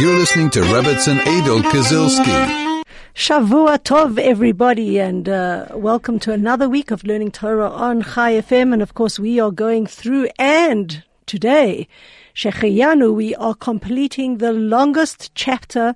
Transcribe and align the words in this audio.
You're 0.00 0.18
listening 0.18 0.50
to 0.50 0.60
Rebbitzin 0.60 1.18
Adol 1.20 1.62
Kazilski. 1.62 2.82
Shavua 3.14 3.78
Tov, 3.78 4.18
everybody, 4.18 4.98
and 4.98 5.28
uh, 5.28 5.66
welcome 5.72 6.18
to 6.18 6.32
another 6.32 6.68
week 6.68 6.90
of 6.90 7.04
learning 7.04 7.30
Torah 7.30 7.70
on 7.70 8.02
Chai 8.02 8.32
FM. 8.40 8.72
And 8.72 8.82
of 8.82 8.94
course, 8.94 9.20
we 9.20 9.38
are 9.38 9.52
going 9.52 9.86
through, 9.86 10.28
and 10.36 11.04
today, 11.26 11.86
Shecheyanu, 12.34 13.14
we 13.14 13.36
are 13.36 13.54
completing 13.54 14.38
the 14.38 14.52
longest 14.52 15.30
chapter 15.36 15.94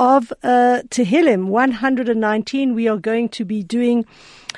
of 0.00 0.32
uh, 0.42 0.82
Tehillim, 0.88 1.46
119. 1.48 2.74
We 2.74 2.88
are 2.88 2.96
going 2.96 3.28
to 3.28 3.44
be 3.44 3.62
doing 3.62 4.06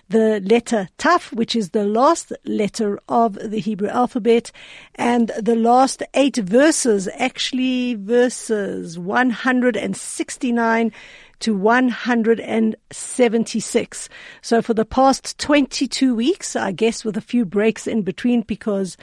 the 0.09 0.41
letter 0.41 0.89
Taf, 0.99 1.33
which 1.33 1.57
is 1.57 1.71
the 1.71 1.85
last 1.85 2.33
letter 2.45 3.01
of 3.09 3.35
the 3.35 3.59
Hebrew 3.59 3.89
alphabet, 3.89 4.53
and 4.95 5.33
the 5.37 5.57
last 5.57 6.05
eight 6.15 6.37
verses, 6.37 7.09
actually 7.19 7.97
verses 7.97 9.01
169 9.01 10.93
to 11.41 11.57
176. 11.57 14.09
So 14.43 14.63
for 14.63 14.75
the 14.75 14.85
past 14.85 15.39
22 15.39 16.15
weeks, 16.15 16.55
I 16.55 16.71
guess 16.71 17.05
with 17.05 17.17
a 17.17 17.21
few 17.21 17.45
breaks 17.45 17.89
in 17.89 18.03
between 18.03 18.43
because 18.43 18.97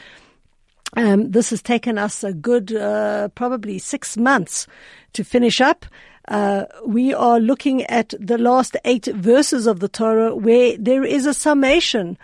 um, 0.95 1.31
this 1.31 1.49
has 1.49 1.61
taken 1.61 1.97
us 1.97 2.23
a 2.23 2.31
good, 2.31 2.73
uh, 2.73 3.27
probably 3.35 3.77
six 3.77 4.15
months 4.15 4.67
to 5.11 5.25
finish 5.25 5.59
up. 5.59 5.85
Uh, 6.29 6.65
we 6.85 7.11
are 7.11 7.39
looking 7.39 7.83
at 7.85 8.13
the 8.19 8.37
last 8.37 8.77
eight 8.85 9.05
verses 9.05 9.65
of 9.65 9.79
the 9.79 9.89
Torah 9.89 10.35
where 10.35 10.77
there 10.77 11.03
is 11.03 11.25
a 11.25 11.33
summation 11.33 12.19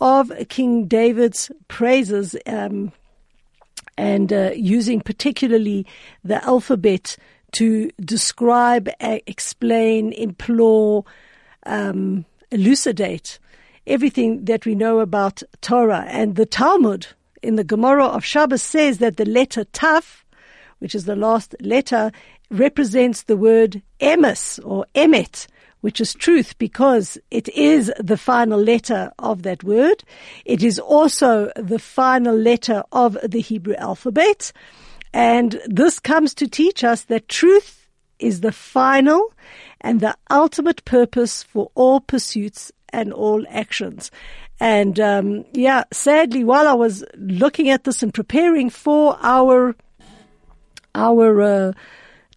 of 0.00 0.32
King 0.48 0.86
David's 0.86 1.50
praises, 1.68 2.34
um, 2.46 2.90
and 3.98 4.32
uh, 4.32 4.52
using 4.56 5.02
particularly 5.02 5.86
the 6.24 6.42
alphabet 6.42 7.18
to 7.52 7.90
describe, 8.00 8.88
uh, 8.98 9.18
explain, 9.26 10.14
implore, 10.14 11.04
um, 11.66 12.24
elucidate 12.50 13.38
everything 13.86 14.46
that 14.46 14.64
we 14.64 14.74
know 14.74 15.00
about 15.00 15.42
Torah. 15.60 16.06
And 16.08 16.36
the 16.36 16.46
Talmud 16.46 17.08
in 17.42 17.56
the 17.56 17.64
Gemara 17.64 18.06
of 18.06 18.24
Shabbos 18.24 18.62
says 18.62 18.98
that 18.98 19.18
the 19.18 19.26
letter 19.26 19.64
Taf, 19.66 20.24
which 20.78 20.94
is 20.94 21.04
the 21.04 21.16
last 21.16 21.54
letter, 21.60 22.10
represents 22.50 23.22
the 23.22 23.36
word 23.36 23.82
emes 24.00 24.58
or 24.64 24.86
emet, 24.94 25.46
which 25.80 26.00
is 26.00 26.12
truth 26.12 26.58
because 26.58 27.16
it 27.30 27.48
is 27.50 27.92
the 27.98 28.16
final 28.16 28.60
letter 28.60 29.10
of 29.18 29.42
that 29.44 29.64
word. 29.64 30.04
It 30.44 30.62
is 30.62 30.78
also 30.78 31.50
the 31.56 31.78
final 31.78 32.36
letter 32.36 32.82
of 32.92 33.16
the 33.22 33.40
Hebrew 33.40 33.74
alphabet. 33.76 34.52
And 35.12 35.60
this 35.66 35.98
comes 35.98 36.34
to 36.34 36.46
teach 36.46 36.84
us 36.84 37.04
that 37.04 37.28
truth 37.28 37.88
is 38.18 38.40
the 38.40 38.52
final 38.52 39.32
and 39.80 40.00
the 40.00 40.16
ultimate 40.30 40.84
purpose 40.84 41.42
for 41.42 41.70
all 41.74 42.00
pursuits 42.00 42.70
and 42.92 43.12
all 43.12 43.44
actions. 43.48 44.10
And 44.60 45.00
um, 45.00 45.46
yeah, 45.52 45.84
sadly, 45.90 46.44
while 46.44 46.68
I 46.68 46.74
was 46.74 47.02
looking 47.16 47.70
at 47.70 47.84
this 47.84 48.02
and 48.02 48.12
preparing 48.12 48.68
for 48.68 49.16
our 49.22 49.74
our 50.94 51.40
uh, 51.40 51.72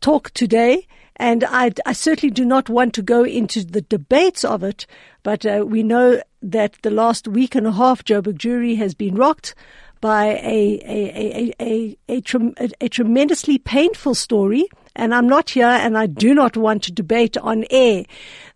talk 0.04 0.30
today, 0.32 0.86
and 1.16 1.44
I, 1.46 1.72
I, 1.86 1.94
certainly 1.94 2.30
do 2.30 2.44
not 2.44 2.70
want 2.70 2.94
to 2.96 3.02
go 3.02 3.24
into 3.24 3.64
the 3.64 3.82
debates 3.82 4.44
of 4.44 4.62
it, 4.62 4.86
but 5.24 5.46
uh, 5.46 5.64
we 5.66 5.82
know 5.82 6.22
that 6.42 6.78
the 6.82 6.92
last 6.92 7.28
week 7.28 7.56
and 7.56 7.66
a 7.66 7.72
half, 7.72 8.04
Joburg 8.04 8.38
Jewry 8.38 8.78
has 8.78 8.94
been 8.94 9.16
rocked 9.16 9.56
by 10.02 10.26
a 10.26 10.82
a, 10.86 11.00
a, 11.16 11.54
a, 11.62 11.98
a, 12.10 12.72
a 12.82 12.90
tremendously 12.90 13.58
painful 13.58 14.14
story. 14.14 14.68
And 14.96 15.16
I'm 15.16 15.28
not 15.28 15.52
here 15.52 15.66
and 15.66 15.98
I 15.98 16.06
do 16.06 16.36
not 16.36 16.58
want 16.58 16.84
to 16.84 16.92
debate 16.92 17.38
on 17.38 17.66
air 17.72 18.04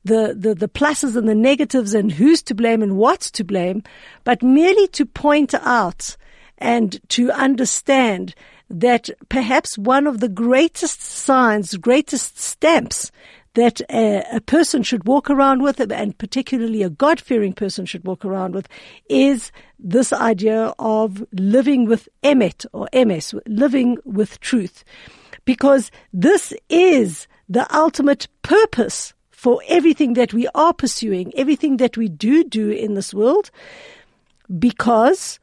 the, 0.04 0.36
the, 0.38 0.54
the 0.54 0.68
pluses 0.68 1.16
and 1.16 1.28
the 1.28 1.34
negatives 1.34 1.94
and 1.96 2.12
who's 2.12 2.44
to 2.44 2.54
blame 2.54 2.84
and 2.84 2.98
what's 2.98 3.32
to 3.32 3.44
blame, 3.44 3.82
but 4.24 4.44
merely 4.44 4.88
to 4.90 5.06
point 5.06 5.56
out 5.56 6.18
and 6.58 7.00
to 7.10 7.32
understand 7.32 8.36
that 8.70 9.10
perhaps 9.30 9.78
one 9.78 10.08
of 10.08 10.20
the 10.20 10.30
greatest 10.30 11.02
signs, 11.02 11.76
greatest 11.78 12.38
stamps 12.38 13.12
that 13.54 13.82
a, 13.90 14.24
a, 14.34 14.42
person 14.42 14.84
should 14.84 15.08
walk 15.08 15.32
around 15.32 15.64
with, 15.64 15.80
and 15.80 16.16
particularly 16.20 16.84
a 16.84 16.92
God-fearing 16.92 17.54
person 17.54 17.88
should 17.88 18.06
walk 18.06 18.24
around 18.24 18.54
with, 18.54 18.68
is 19.10 19.52
this 19.80 20.14
idea 20.14 20.76
of 20.78 21.26
living 21.34 21.86
with 21.86 22.08
emet 22.24 22.68
or 22.72 22.88
emes, 22.94 23.40
living 23.48 23.98
with 24.06 24.40
truth. 24.42 24.84
Because 25.44 25.90
this 26.14 26.54
is 26.70 27.28
the 27.50 27.66
ultimate 27.76 28.28
purpose 28.44 29.14
for 29.32 29.62
everything 29.68 30.14
that 30.14 30.34
we 30.34 30.48
are 30.54 30.74
pursuing, 30.74 31.34
everything 31.36 31.78
that 31.78 31.98
we 31.98 32.10
do 32.10 32.44
do 32.44 32.70
in 32.70 32.94
this 32.94 33.12
world, 33.12 33.50
because 34.60 35.40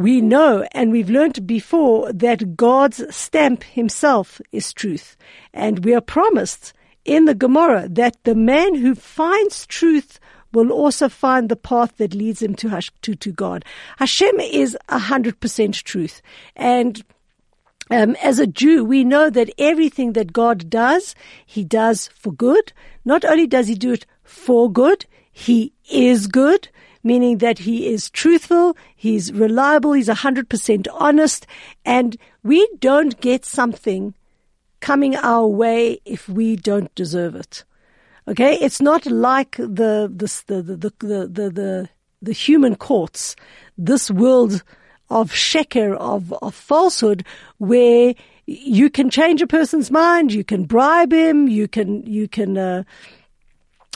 we 0.00 0.22
know 0.22 0.66
and 0.72 0.90
we've 0.90 1.10
learned 1.10 1.46
before 1.46 2.10
that 2.10 2.56
God's 2.56 3.14
stamp 3.14 3.62
himself 3.62 4.40
is 4.50 4.72
truth. 4.72 5.14
And 5.52 5.84
we 5.84 5.94
are 5.94 6.00
promised 6.00 6.72
in 7.04 7.26
the 7.26 7.34
Gemara 7.34 7.86
that 7.90 8.16
the 8.24 8.34
man 8.34 8.76
who 8.76 8.94
finds 8.94 9.66
truth 9.66 10.18
will 10.54 10.72
also 10.72 11.10
find 11.10 11.48
the 11.50 11.56
path 11.56 11.98
that 11.98 12.14
leads 12.14 12.40
him 12.40 12.54
to, 12.54 12.80
to, 13.02 13.14
to 13.14 13.32
God. 13.32 13.62
Hashem 13.98 14.40
is 14.40 14.76
a 14.88 14.98
hundred 14.98 15.38
percent 15.38 15.74
truth. 15.74 16.22
And 16.56 17.04
um, 17.90 18.16
as 18.22 18.38
a 18.38 18.46
Jew, 18.46 18.82
we 18.86 19.04
know 19.04 19.28
that 19.28 19.50
everything 19.58 20.14
that 20.14 20.32
God 20.32 20.70
does, 20.70 21.14
He 21.44 21.62
does 21.62 22.08
for 22.08 22.32
good. 22.32 22.72
Not 23.04 23.24
only 23.26 23.46
does 23.46 23.68
He 23.68 23.74
do 23.74 23.92
it 23.92 24.06
for 24.22 24.72
good, 24.72 25.04
He 25.30 25.74
is 25.90 26.26
good 26.26 26.70
meaning 27.02 27.38
that 27.38 27.58
he 27.58 27.88
is 27.88 28.10
truthful, 28.10 28.76
he's 28.96 29.32
reliable, 29.32 29.92
he's 29.92 30.08
100% 30.08 30.86
honest, 30.92 31.46
and 31.84 32.16
we 32.42 32.68
don't 32.78 33.20
get 33.20 33.44
something 33.44 34.14
coming 34.80 35.16
our 35.16 35.46
way 35.46 36.00
if 36.04 36.28
we 36.28 36.56
don't 36.56 36.94
deserve 36.94 37.34
it. 37.34 37.64
Okay? 38.28 38.54
It's 38.54 38.80
not 38.80 39.06
like 39.06 39.56
the, 39.56 40.10
the, 40.14 40.42
the, 40.46 40.62
the, 40.62 40.76
the, 40.98 41.50
the, 41.50 41.88
the, 42.22 42.32
human 42.32 42.76
courts, 42.76 43.36
this 43.76 44.10
world 44.10 44.62
of 45.08 45.32
sheker, 45.32 45.96
of, 45.96 46.32
of 46.42 46.54
falsehood, 46.54 47.24
where 47.58 48.14
you 48.46 48.90
can 48.90 49.10
change 49.10 49.42
a 49.42 49.46
person's 49.46 49.90
mind, 49.90 50.32
you 50.32 50.44
can 50.44 50.64
bribe 50.64 51.12
him, 51.12 51.48
you 51.48 51.66
can, 51.68 52.04
you 52.06 52.28
can, 52.28 52.56
uh, 52.56 52.84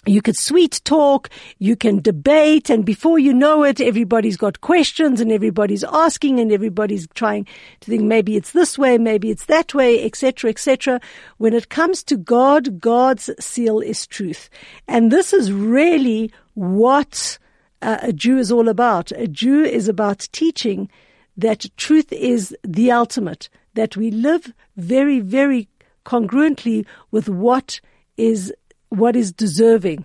you 0.06 0.22
could 0.22 0.36
sweet 0.36 0.80
talk, 0.84 1.28
you 1.58 1.76
can 1.76 2.00
debate, 2.00 2.70
and 2.70 2.84
before 2.84 3.18
you 3.18 3.32
know 3.32 3.64
it, 3.64 3.80
everybody's 3.80 4.36
got 4.36 4.60
questions 4.60 5.20
and 5.20 5.32
everybody's 5.32 5.84
asking 5.84 6.40
and 6.40 6.52
everybody's 6.52 7.06
trying 7.14 7.46
to 7.80 7.90
think 7.90 8.02
maybe 8.02 8.36
it's 8.36 8.52
this 8.52 8.78
way, 8.78 8.98
maybe 8.98 9.30
it's 9.30 9.46
that 9.46 9.74
way, 9.74 10.04
etc., 10.04 10.50
etc. 10.50 11.00
When 11.38 11.54
it 11.54 11.68
comes 11.68 12.02
to 12.04 12.16
God, 12.16 12.80
God's 12.80 13.30
seal 13.40 13.80
is 13.80 14.06
truth. 14.06 14.50
And 14.88 15.10
this 15.10 15.32
is 15.32 15.52
really 15.52 16.32
what 16.54 17.38
uh, 17.82 17.98
a 18.02 18.12
Jew 18.12 18.38
is 18.38 18.50
all 18.50 18.68
about. 18.68 19.12
A 19.12 19.26
Jew 19.26 19.64
is 19.64 19.88
about 19.88 20.28
teaching 20.32 20.90
that 21.36 21.66
truth 21.76 22.12
is 22.12 22.56
the 22.62 22.92
ultimate, 22.92 23.48
that 23.74 23.96
we 23.96 24.10
live 24.10 24.52
very, 24.76 25.20
very 25.20 25.68
congruently 26.04 26.86
with 27.10 27.28
what 27.28 27.80
is 28.16 28.52
what 28.96 29.16
is 29.16 29.32
deserving, 29.32 30.04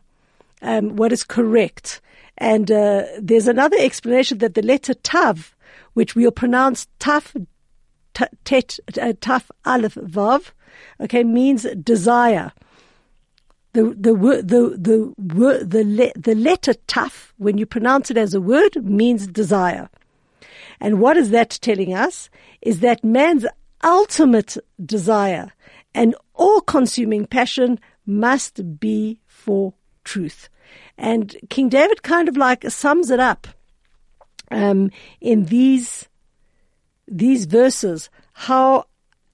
um, 0.62 0.96
what 0.96 1.12
is 1.12 1.24
correct. 1.24 2.02
And 2.38 2.72
uh, 2.72 3.04
there's 3.20 3.48
another 3.48 3.78
explanation 3.80 4.38
that 4.40 4.56
the 4.56 4.62
letter 4.62 4.94
Tav, 4.94 5.56
which 5.94 6.16
we'll 6.16 6.32
pronounce 6.32 6.88
Taf, 7.00 7.46
Tet, 8.14 8.80
uh, 8.88 9.14
Taf 9.20 9.50
Aleph 9.66 9.96
Vav, 9.96 10.52
okay, 11.02 11.24
means 11.24 11.64
desire. 11.84 12.52
The 13.74 13.84
the 13.84 14.14
the 14.14 14.74
the 14.78 15.14
the 15.18 15.66
the, 15.66 16.12
the 16.16 16.36
letter 16.36 16.74
Taf, 16.88 17.32
when 17.38 17.58
you 17.58 17.66
pronounce 17.66 18.10
it 18.10 18.18
as 18.18 18.34
a 18.34 18.42
word, 18.42 18.84
means 18.84 19.28
desire. 19.28 19.90
And 20.80 21.00
what 21.00 21.18
is 21.18 21.30
that 21.32 21.60
telling 21.62 21.94
us? 21.94 22.30
Is 22.62 22.80
that 22.80 23.04
man's 23.04 23.46
ultimate 23.84 24.58
desire 24.84 25.52
and 25.94 26.16
all-consuming 26.34 27.28
passion 27.28 27.80
must 28.06 28.80
be 28.80 29.20
for 29.28 29.74
truth. 30.04 30.50
And 30.98 31.36
King 31.50 31.70
David 31.70 32.04
kind 32.04 32.28
of 32.28 32.38
like 32.38 32.70
sums 32.70 33.10
it 33.12 33.20
up 33.20 33.48
um, 34.52 34.92
in 35.22 35.46
these 35.46 36.08
these 37.08 37.46
verses 37.46 38.10
how 38.34 38.86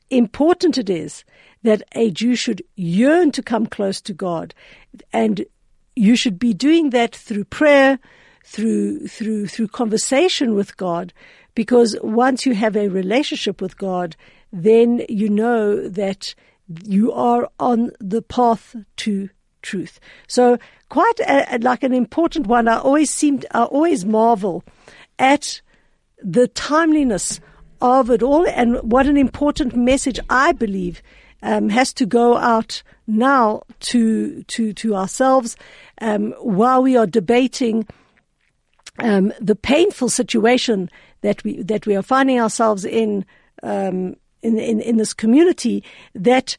important 0.10 0.78
it 0.78 0.90
is 0.90 1.26
that 1.64 1.84
a 1.94 2.10
Jew 2.12 2.36
should 2.36 2.62
yearn 2.76 3.32
to 3.32 3.44
come 3.44 3.66
close 3.66 4.00
to 4.02 4.14
God, 4.14 4.54
and 5.12 5.46
you 5.96 6.16
should 6.16 6.40
be 6.40 6.54
doing 6.54 6.92
that 6.92 7.16
through 7.16 7.46
prayer, 7.46 8.00
through 8.44 9.08
through 9.08 9.48
through 9.48 9.68
conversation 9.70 10.56
with 10.56 10.78
God, 10.78 11.12
because 11.56 11.98
once 12.02 12.46
you 12.46 12.54
have 12.54 12.76
a 12.76 12.88
relationship 12.88 13.62
with 13.62 13.78
God, 13.78 14.16
then 14.54 15.06
you 15.10 15.30
know 15.30 15.88
that 15.90 16.36
you 16.84 17.12
are 17.12 17.50
on 17.60 17.92
the 18.00 18.22
path 18.22 18.76
to 18.98 19.30
truth. 19.62 20.00
So 20.28 20.58
quite 20.90 21.20
a, 21.28 21.60
like 21.62 21.84
an 21.84 21.94
important 21.94 22.48
one. 22.48 22.68
I 22.68 22.80
always 22.80 23.10
seem, 23.10 23.42
I 23.52 23.64
always 23.64 24.06
marvel 24.06 24.64
at 25.20 25.62
the 26.22 26.48
timeliness 26.48 27.40
of 27.82 28.10
it 28.10 28.24
all 28.24 28.48
and 28.48 28.78
what 28.78 29.06
an 29.06 29.18
important 29.18 29.76
message 29.76 30.20
I 30.30 30.54
believe 30.54 31.02
um, 31.42 31.70
has 31.70 31.94
to 31.94 32.06
go 32.06 32.38
out 32.38 32.82
now 33.06 33.62
to 33.80 34.42
to 34.44 34.74
to 34.74 34.96
ourselves 34.96 35.56
um, 36.02 36.32
while 36.40 36.82
we 36.82 36.98
are 36.98 37.06
debating 37.06 37.86
um, 39.00 39.34
the 39.40 39.56
painful 39.56 40.10
situation 40.10 40.90
that 41.22 41.44
we 41.44 41.62
that 41.64 41.86
we 41.86 41.96
are 41.96 42.02
finding 42.02 42.40
ourselves 42.40 42.86
in, 42.86 43.26
um, 43.64 44.16
in 44.46 44.58
in 44.60 44.78
in 44.90 44.98
this 44.98 45.14
community. 45.14 45.84
That 46.14 46.58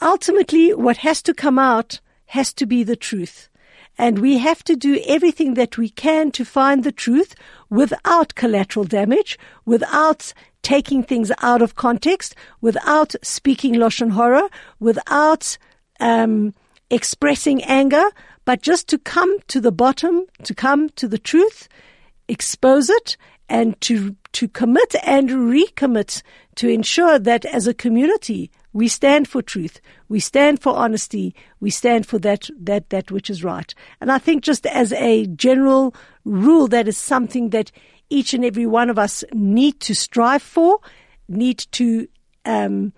ultimately, 0.00 0.74
what 0.74 0.98
has 0.98 1.22
to 1.22 1.34
come 1.44 1.58
out 1.58 2.00
has 2.26 2.52
to 2.54 2.66
be 2.66 2.82
the 2.84 2.96
truth. 2.96 3.48
And 3.96 4.18
we 4.18 4.38
have 4.38 4.64
to 4.64 4.74
do 4.74 5.00
everything 5.06 5.54
that 5.54 5.78
we 5.78 5.88
can 5.88 6.32
to 6.32 6.44
find 6.44 6.82
the 6.82 6.98
truth 7.04 7.36
without 7.70 8.34
collateral 8.34 8.84
damage, 8.84 9.38
without 9.64 10.32
taking 10.62 11.02
things 11.04 11.30
out 11.42 11.62
of 11.62 11.76
context, 11.76 12.34
without 12.60 13.14
speaking 13.22 13.74
Lashon 13.74 14.14
Hara, 14.14 14.48
without 14.80 15.56
um, 16.00 16.54
expressing 16.90 17.62
anger, 17.64 18.04
but 18.44 18.62
just 18.62 18.88
to 18.88 18.98
come 18.98 19.38
to 19.48 19.60
the 19.60 19.72
bottom, 19.72 20.24
to 20.42 20.54
come 20.54 20.88
to 20.90 21.06
the 21.06 21.18
truth, 21.18 21.68
expose 22.28 22.90
it, 22.90 23.16
and 23.48 23.80
to 23.82 24.16
to 24.32 24.48
commit 24.48 24.94
and 25.04 25.28
recommit 25.30 26.22
to 26.56 26.68
ensure 26.68 27.18
that 27.18 27.44
as 27.44 27.66
a 27.66 27.74
community 27.74 28.50
we 28.72 28.88
stand 28.88 29.28
for 29.28 29.40
truth, 29.40 29.80
we 30.08 30.18
stand 30.18 30.60
for 30.60 30.74
honesty, 30.74 31.34
we 31.60 31.70
stand 31.70 32.06
for 32.06 32.18
that 32.18 32.48
that 32.58 32.90
that 32.90 33.10
which 33.10 33.30
is 33.30 33.44
right. 33.44 33.72
And 34.00 34.10
I 34.10 34.18
think 34.18 34.42
just 34.42 34.66
as 34.66 34.92
a 34.92 35.26
general 35.26 35.94
rule, 36.24 36.66
that 36.68 36.88
is 36.88 36.98
something 36.98 37.50
that 37.50 37.70
each 38.10 38.34
and 38.34 38.44
every 38.44 38.66
one 38.66 38.90
of 38.90 38.98
us 38.98 39.24
need 39.32 39.80
to 39.80 39.94
strive 39.94 40.42
for, 40.42 40.78
need 41.28 41.58
to 41.72 42.08
um, 42.44 42.92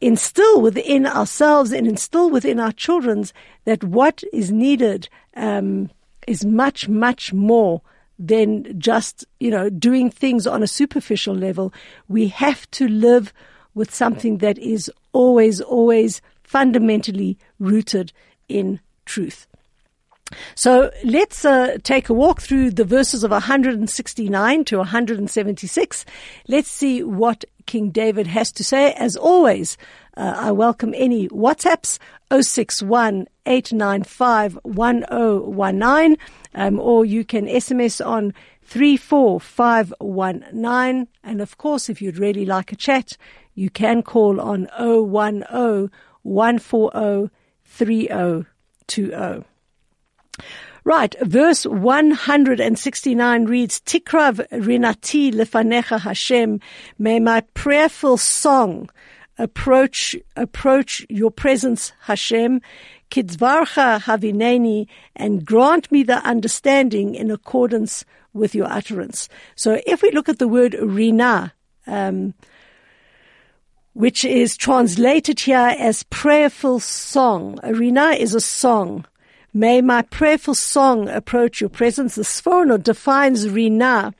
instill 0.00 0.60
within 0.60 1.06
ourselves 1.06 1.72
and 1.72 1.86
instill 1.86 2.30
within 2.30 2.60
our 2.60 2.72
children's 2.72 3.32
that 3.64 3.82
what 3.84 4.22
is 4.32 4.50
needed 4.50 5.08
um, 5.36 5.90
is 6.26 6.44
much, 6.44 6.88
much 6.88 7.32
more 7.32 7.82
than 8.18 8.78
just 8.78 9.24
you 9.40 9.50
know 9.50 9.68
doing 9.70 10.10
things 10.10 10.46
on 10.46 10.62
a 10.62 10.66
superficial 10.66 11.34
level. 11.34 11.72
We 12.08 12.28
have 12.28 12.70
to 12.72 12.88
live 12.88 13.32
with 13.74 13.94
something 13.94 14.38
that 14.38 14.58
is 14.58 14.90
always, 15.12 15.60
always 15.60 16.20
fundamentally 16.42 17.38
rooted 17.58 18.12
in 18.48 18.80
truth. 19.06 19.46
So 20.54 20.90
let's 21.04 21.44
uh, 21.44 21.76
take 21.82 22.08
a 22.08 22.14
walk 22.14 22.40
through 22.40 22.70
the 22.70 22.84
verses 22.84 23.22
of 23.22 23.30
169 23.30 24.64
to 24.64 24.78
176. 24.78 26.04
Let's 26.48 26.70
see 26.70 27.02
what 27.02 27.44
King 27.66 27.90
David 27.90 28.26
has 28.26 28.50
to 28.52 28.64
say. 28.64 28.92
As 28.94 29.16
always, 29.16 29.76
uh, 30.16 30.34
I 30.36 30.52
welcome 30.52 30.94
any 30.96 31.28
WhatsApps 31.28 31.98
061 32.30 33.26
1019 33.44 36.16
um, 36.54 36.78
or 36.80 37.04
you 37.04 37.24
can 37.24 37.46
SMS 37.46 38.04
on 38.04 38.34
34519. 38.62 41.06
And 41.24 41.40
of 41.40 41.56
course, 41.58 41.88
if 41.88 42.02
you'd 42.02 42.18
really 42.18 42.44
like 42.44 42.72
a 42.72 42.76
chat, 42.76 43.16
you 43.54 43.70
can 43.70 44.02
call 44.02 44.40
on 44.40 44.66
010 44.78 45.44
140 46.22 47.30
3020. 47.64 49.44
Right, 50.84 51.14
verse 51.22 51.64
169 51.64 53.44
reads, 53.44 53.80
Tikrav 53.80 54.44
rinati 54.50 55.32
lefanecha 55.32 56.00
Hashem, 56.00 56.58
may 56.98 57.20
my 57.20 57.42
prayerful 57.54 58.16
song 58.16 58.90
approach, 59.38 60.16
approach 60.34 61.06
your 61.08 61.30
presence, 61.30 61.92
Hashem, 62.00 62.60
kidzvarcha 63.12 64.00
havineni, 64.00 64.88
and 65.14 65.44
grant 65.44 65.92
me 65.92 66.02
the 66.02 66.24
understanding 66.26 67.14
in 67.14 67.30
accordance 67.30 68.04
with 68.32 68.54
your 68.54 68.66
utterance. 68.66 69.28
So 69.54 69.80
if 69.86 70.02
we 70.02 70.10
look 70.10 70.28
at 70.28 70.38
the 70.38 70.48
word 70.48 70.74
rina, 70.74 71.52
um, 71.86 72.34
which 73.92 74.24
is 74.24 74.56
translated 74.56 75.40
here 75.40 75.74
as 75.78 76.02
prayerful 76.04 76.80
song. 76.80 77.58
*rina* 77.62 78.12
is 78.12 78.34
a 78.34 78.40
song. 78.40 79.04
May 79.52 79.82
my 79.82 80.00
prayerful 80.00 80.54
song 80.54 81.08
approach 81.08 81.60
your 81.60 81.68
presence. 81.68 82.14
The 82.14 82.22
Sforno 82.22 82.82
defines 82.82 83.50
Rina 83.50 84.14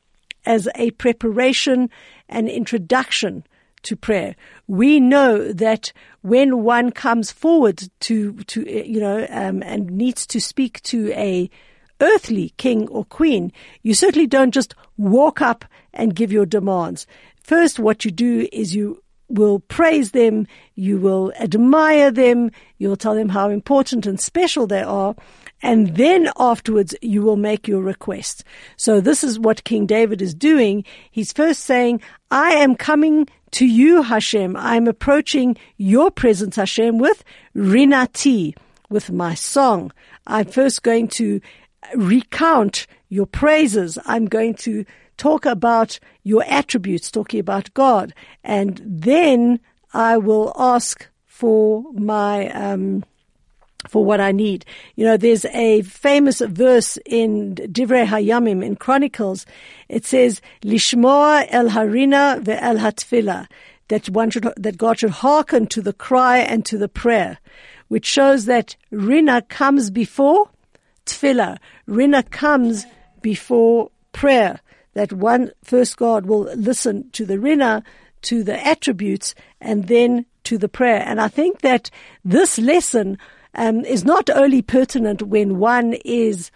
as 0.45 0.69
a 0.75 0.91
preparation 0.93 1.89
and 2.29 2.51
introduction 2.51 3.45
to 3.85 3.97
prayer. 3.97 4.37
We 4.73 5.01
know 5.01 5.53
that 5.53 5.93
when 6.23 6.63
one 6.63 6.93
comes 6.93 7.31
forward 7.31 7.91
to, 8.01 8.33
to 8.33 8.89
you 8.91 9.01
know, 9.01 9.27
um, 9.29 9.63
and 9.63 9.91
needs 9.91 10.27
to 10.29 10.41
speak 10.41 10.83
to 10.85 11.13
a 11.13 11.51
earthly 12.01 12.55
king 12.57 12.89
or 12.89 13.05
queen, 13.05 13.53
you 13.83 13.93
certainly 13.93 14.27
don't 14.27 14.51
just 14.51 14.75
walk 14.97 15.43
up 15.43 15.67
and 15.93 16.17
give 16.17 16.33
your 16.33 16.47
demands. 16.47 17.07
First, 17.37 17.79
what 17.79 18.07
you 18.07 18.11
do 18.11 18.49
is 18.51 18.75
you 18.75 19.03
will 19.29 19.61
praise 19.61 20.13
them, 20.13 20.47
you 20.75 20.97
will 20.97 21.35
admire 21.39 22.11
them, 22.11 22.51
you'll 22.79 22.97
tell 22.97 23.15
them 23.15 23.29
how 23.29 23.51
important 23.51 24.07
and 24.07 24.19
special 24.19 24.67
they 24.67 24.83
are, 24.83 25.15
and 25.61 25.97
then 25.97 26.31
afterwards 26.39 26.95
you 27.03 27.21
will 27.21 27.37
make 27.37 27.69
your 27.69 27.83
request. 27.83 28.43
So 28.79 29.03
this 29.03 29.23
is 29.23 29.39
what 29.39 29.65
King 29.65 29.85
David 29.85 30.23
is 30.23 30.35
doing. 30.35 30.85
He's 31.11 31.31
first 31.31 31.61
saying, 31.65 32.01
I 32.31 32.53
am 32.53 32.75
coming 32.75 33.29
to 33.53 33.67
you, 33.67 34.03
Hashem. 34.03 34.57
I 34.57 34.77
am 34.77 34.87
approaching 34.87 35.57
your 35.77 36.11
presence, 36.11 36.57
Hashem, 36.57 36.99
with 36.99 37.25
rinati, 37.55 38.57
with 38.89 39.11
my 39.11 39.35
song. 39.35 39.93
I'm 40.27 40.47
first 40.47 40.83
going 40.83 41.09
to 41.09 41.41
recount 41.95 42.87
your 43.09 43.27
praises. 43.27 43.99
I'm 44.07 44.27
going 44.27 44.55
to 44.55 44.85
talk 45.17 45.47
about 45.47 45.99
your 46.23 46.45
attributes, 46.45 47.11
talking 47.11 47.41
about 47.41 47.73
God, 47.75 48.15
and 48.43 48.81
then 48.85 49.61
I 49.93 50.17
will 50.17 50.53
ask 50.57 51.07
for 51.27 51.85
my 51.93 52.49
um, 52.51 53.05
for 53.89 54.05
what 54.05 54.21
I 54.21 54.33
need. 54.33 54.65
You 54.97 55.05
know, 55.05 55.17
there's 55.17 55.45
a 55.47 55.83
famous 55.83 56.41
verse 56.41 56.99
in 57.05 57.55
Divrei 57.55 58.07
Hayamim 58.07 58.65
in 58.65 58.77
Chronicles. 58.77 59.47
It 59.89 60.05
says, 60.05 60.41
"Lishmoa 60.63 61.47
el 61.51 61.69
harina 61.71 62.43
ve'el 62.43 62.79
hatfila," 62.79 63.47
that 63.89 64.09
one 64.09 64.31
should 64.31 64.49
that 64.57 64.79
God 64.79 65.01
should 65.01 65.11
hearken 65.11 65.67
to 65.69 65.83
the 65.83 65.93
cry 65.93 66.39
and 66.39 66.65
to 66.67 66.79
the 66.79 66.89
prayer, 66.89 67.39
which 67.89 68.07
shows 68.07 68.45
that 68.47 68.77
rina 68.91 69.43
comes 69.43 69.91
before 69.91 70.49
tefillah. 71.07 71.59
Rina 71.87 72.23
comes 72.23 72.87
before 73.21 73.91
prayer 74.13 74.61
that 74.95 75.13
one 75.13 75.51
first 75.65 75.97
God 75.97 76.27
will 76.27 76.43
listen 76.55 77.11
to 77.13 77.25
the 77.25 77.39
rina, 77.39 77.83
to 78.23 78.45
the 78.45 78.65
attributes, 78.67 79.35
and 79.61 79.89
then 79.89 80.27
to 80.45 80.59
the 80.59 80.69
prayer. 80.69 81.03
And 81.07 81.21
I 81.21 81.29
think 81.29 81.61
that 81.61 81.91
this 82.25 82.59
lesson 82.59 83.19
um, 83.55 83.85
is 83.85 84.05
not 84.05 84.31
only 84.31 84.63
pertinent 84.63 85.23
when 85.23 85.59
one 85.59 85.95
is 86.05 86.51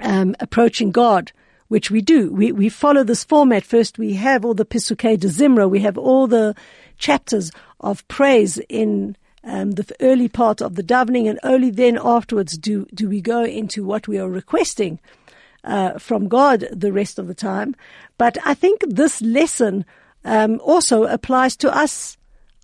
um, 0.00 0.34
approaching 0.40 0.90
God, 0.90 1.32
which 1.68 1.90
we 1.90 2.00
do. 2.00 2.32
We, 2.32 2.52
we 2.52 2.68
follow 2.68 3.04
this 3.04 3.24
format. 3.24 3.64
First, 3.64 3.98
we 3.98 4.14
have 4.14 4.44
all 4.44 4.54
the 4.54 4.64
Pisukei 4.64 5.18
de 5.18 5.28
Zimra. 5.28 5.68
We 5.68 5.80
have 5.80 5.98
all 5.98 6.26
the 6.26 6.54
chapters 6.98 7.50
of 7.80 8.06
praise 8.08 8.58
in 8.68 9.16
um, 9.44 9.72
the 9.72 9.94
early 10.00 10.28
part 10.28 10.60
of 10.60 10.74
the 10.74 10.82
davening, 10.82 11.28
and 11.28 11.38
only 11.42 11.70
then 11.70 11.98
afterwards 12.02 12.58
do, 12.58 12.86
do 12.92 13.08
we 13.08 13.20
go 13.20 13.44
into 13.44 13.84
what 13.84 14.08
we 14.08 14.18
are 14.18 14.28
requesting 14.28 14.98
uh, 15.62 15.98
from 15.98 16.28
God 16.28 16.66
the 16.72 16.92
rest 16.92 17.18
of 17.18 17.26
the 17.28 17.34
time. 17.34 17.74
But 18.18 18.38
I 18.44 18.54
think 18.54 18.82
this 18.88 19.20
lesson 19.22 19.84
um, 20.24 20.60
also 20.64 21.04
applies 21.04 21.56
to 21.58 21.74
us 21.74 22.16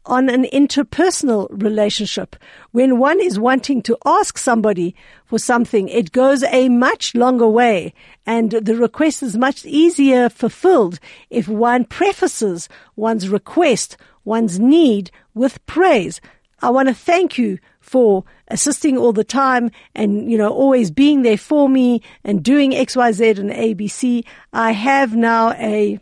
on 0.04 0.28
an 0.28 0.44
interpersonal 0.52 1.48
relationship. 1.50 2.36
When 2.72 2.98
one 2.98 3.20
is 3.20 3.38
wanting 3.38 3.82
to 3.82 3.96
ask 4.04 4.38
somebody 4.38 4.94
for 5.26 5.38
something, 5.38 5.88
it 5.88 6.12
goes 6.12 6.42
a 6.44 6.68
much 6.68 7.14
longer 7.14 7.46
way 7.46 7.94
and 8.26 8.50
the 8.50 8.76
request 8.76 9.22
is 9.22 9.36
much 9.36 9.64
easier 9.64 10.28
fulfilled 10.28 10.98
if 11.30 11.48
one 11.48 11.84
prefaces 11.84 12.68
one's 12.96 13.28
request, 13.28 13.96
one's 14.24 14.58
need 14.58 15.10
with 15.34 15.64
praise. 15.66 16.20
I 16.60 16.70
want 16.70 16.88
to 16.88 16.94
thank 16.94 17.38
you 17.38 17.58
for 17.80 18.24
assisting 18.48 18.96
all 18.96 19.12
the 19.12 19.24
time 19.24 19.70
and, 19.94 20.30
you 20.30 20.38
know, 20.38 20.50
always 20.50 20.90
being 20.90 21.22
there 21.22 21.36
for 21.36 21.68
me 21.68 22.00
and 22.22 22.42
doing 22.42 22.70
XYZ 22.70 23.38
and 23.38 23.50
ABC. 23.50 24.24
I 24.52 24.70
have 24.72 25.16
now 25.16 25.52
a, 25.52 25.98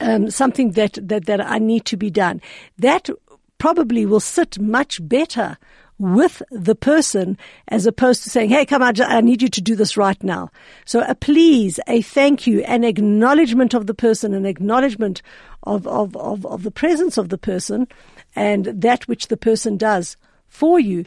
um, 0.00 0.30
something 0.30 0.72
that, 0.72 0.98
that, 1.00 1.26
that 1.26 1.40
I 1.40 1.58
need 1.58 1.84
to 1.86 1.96
be 1.96 2.10
done. 2.10 2.40
That 2.78 3.08
probably 3.58 4.06
will 4.06 4.20
sit 4.20 4.58
much 4.58 5.06
better 5.06 5.58
with 5.98 6.42
the 6.50 6.74
person 6.74 7.36
as 7.68 7.84
opposed 7.84 8.22
to 8.22 8.30
saying, 8.30 8.48
Hey, 8.48 8.64
come 8.64 8.82
on, 8.82 8.98
I 9.02 9.20
need 9.20 9.42
you 9.42 9.48
to 9.48 9.60
do 9.60 9.76
this 9.76 9.98
right 9.98 10.20
now. 10.22 10.50
So 10.86 11.04
a 11.06 11.14
please, 11.14 11.78
a 11.86 12.00
thank 12.00 12.46
you, 12.46 12.62
an 12.62 12.84
acknowledgement 12.84 13.74
of 13.74 13.86
the 13.86 13.94
person, 13.94 14.32
an 14.32 14.46
acknowledgement 14.46 15.20
of, 15.64 15.86
of, 15.86 16.16
of, 16.16 16.46
of 16.46 16.62
the 16.62 16.70
presence 16.70 17.18
of 17.18 17.28
the 17.28 17.36
person 17.36 17.86
and 18.34 18.64
that 18.64 19.06
which 19.08 19.28
the 19.28 19.36
person 19.36 19.76
does 19.76 20.16
for 20.48 20.80
you 20.80 21.04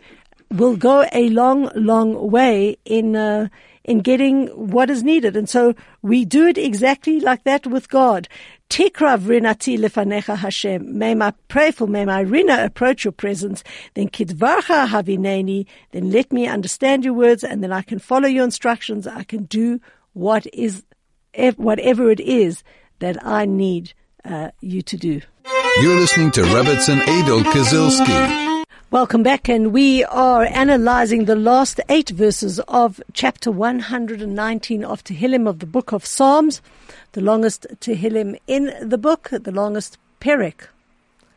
will 0.52 0.76
go 0.76 1.06
a 1.12 1.30
long, 1.30 1.72
long 1.76 2.30
way 2.30 2.78
in, 2.86 3.16
uh, 3.16 3.50
in 3.84 4.00
getting 4.00 4.48
what 4.48 4.90
is 4.90 5.04
needed. 5.04 5.36
And 5.36 5.50
so 5.50 5.76
we 6.02 6.26
do 6.26 6.48
it 6.48 6.58
exactly 6.58 7.20
like 7.20 7.44
that 7.44 7.68
with 7.68 7.90
God. 7.90 8.28
Tikrav 8.70 9.22
rinati 9.22 9.78
lefanecha 9.78 10.38
Hashem. 10.38 10.98
May 10.98 11.16
my 11.16 11.32
prayerful, 11.48 11.88
may 11.88 12.06
my 12.06 12.22
rina 12.22 12.64
approach 12.64 13.04
your 13.04 13.12
presence. 13.12 13.64
Then 13.94 14.10
kidvarcha 14.10 14.88
havineni. 14.88 15.66
Then 15.92 16.12
let 16.12 16.32
me 16.32 16.48
understand 16.48 17.04
your 17.04 17.14
words 17.14 17.44
and 17.44 17.64
then 17.64 17.72
I 17.72 17.82
can 17.82 18.00
follow 18.00 18.28
your 18.28 18.46
instructions. 18.46 19.06
I 19.06 19.24
can 19.24 19.44
do 19.44 19.80
what 20.14 20.48
is, 20.54 20.84
whatever 21.58 22.10
it 22.10 22.20
is 22.20 22.64
that 23.00 23.24
I 23.26 23.46
need 23.46 23.94
uh, 24.24 24.52
you 24.62 24.82
to 24.84 24.98
do. 24.98 25.22
You're 25.82 25.96
listening 25.96 26.32
to 26.32 26.42
Rebbitzin 26.42 27.00
Adol 27.02 27.44
Kazilski. 27.44 28.53
Welcome 28.94 29.24
back, 29.24 29.50
and 29.50 29.74
we 29.74 30.04
are 30.04 30.44
analyzing 30.44 31.26
the 31.26 31.36
last 31.36 31.80
eight 31.90 32.12
verses 32.12 32.60
of 32.68 33.02
chapter 33.12 33.50
119 33.50 34.86
of 34.86 35.04
Tehillim 35.04 35.48
of 35.50 35.58
the 35.58 35.66
book 35.66 35.92
of 35.94 36.06
Psalms, 36.06 36.62
the 37.14 37.22
longest 37.22 37.66
Tehillim 37.80 38.38
in 38.46 38.72
the 38.88 39.00
book, 39.00 39.32
the 39.32 39.52
longest 39.52 39.98
Perek, 40.22 40.68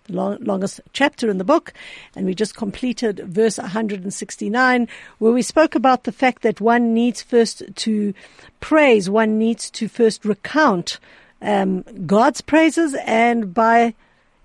the 0.05 0.13
long, 0.13 0.37
longest 0.43 0.83
chapter 0.93 1.31
in 1.31 1.39
the 1.39 1.45
book, 1.45 1.73
and 2.15 2.27
we 2.27 2.35
just 2.35 2.55
completed 2.55 3.21
verse 3.21 3.57
169, 3.57 4.87
where 5.17 5.33
we 5.33 5.41
spoke 5.41 5.75
about 5.75 6.05
the 6.05 6.13
fact 6.13 6.43
that 6.43 6.61
one 6.61 6.93
needs 6.93 7.23
first 7.23 7.63
to 7.75 8.13
praise, 8.61 9.09
one 9.09 9.39
needs 9.39 9.71
to 9.71 9.89
first 9.89 10.27
recount 10.27 11.01
um, 11.41 11.87
God's 12.05 12.43
praises, 12.43 12.95
and 13.07 13.55
by 13.55 13.95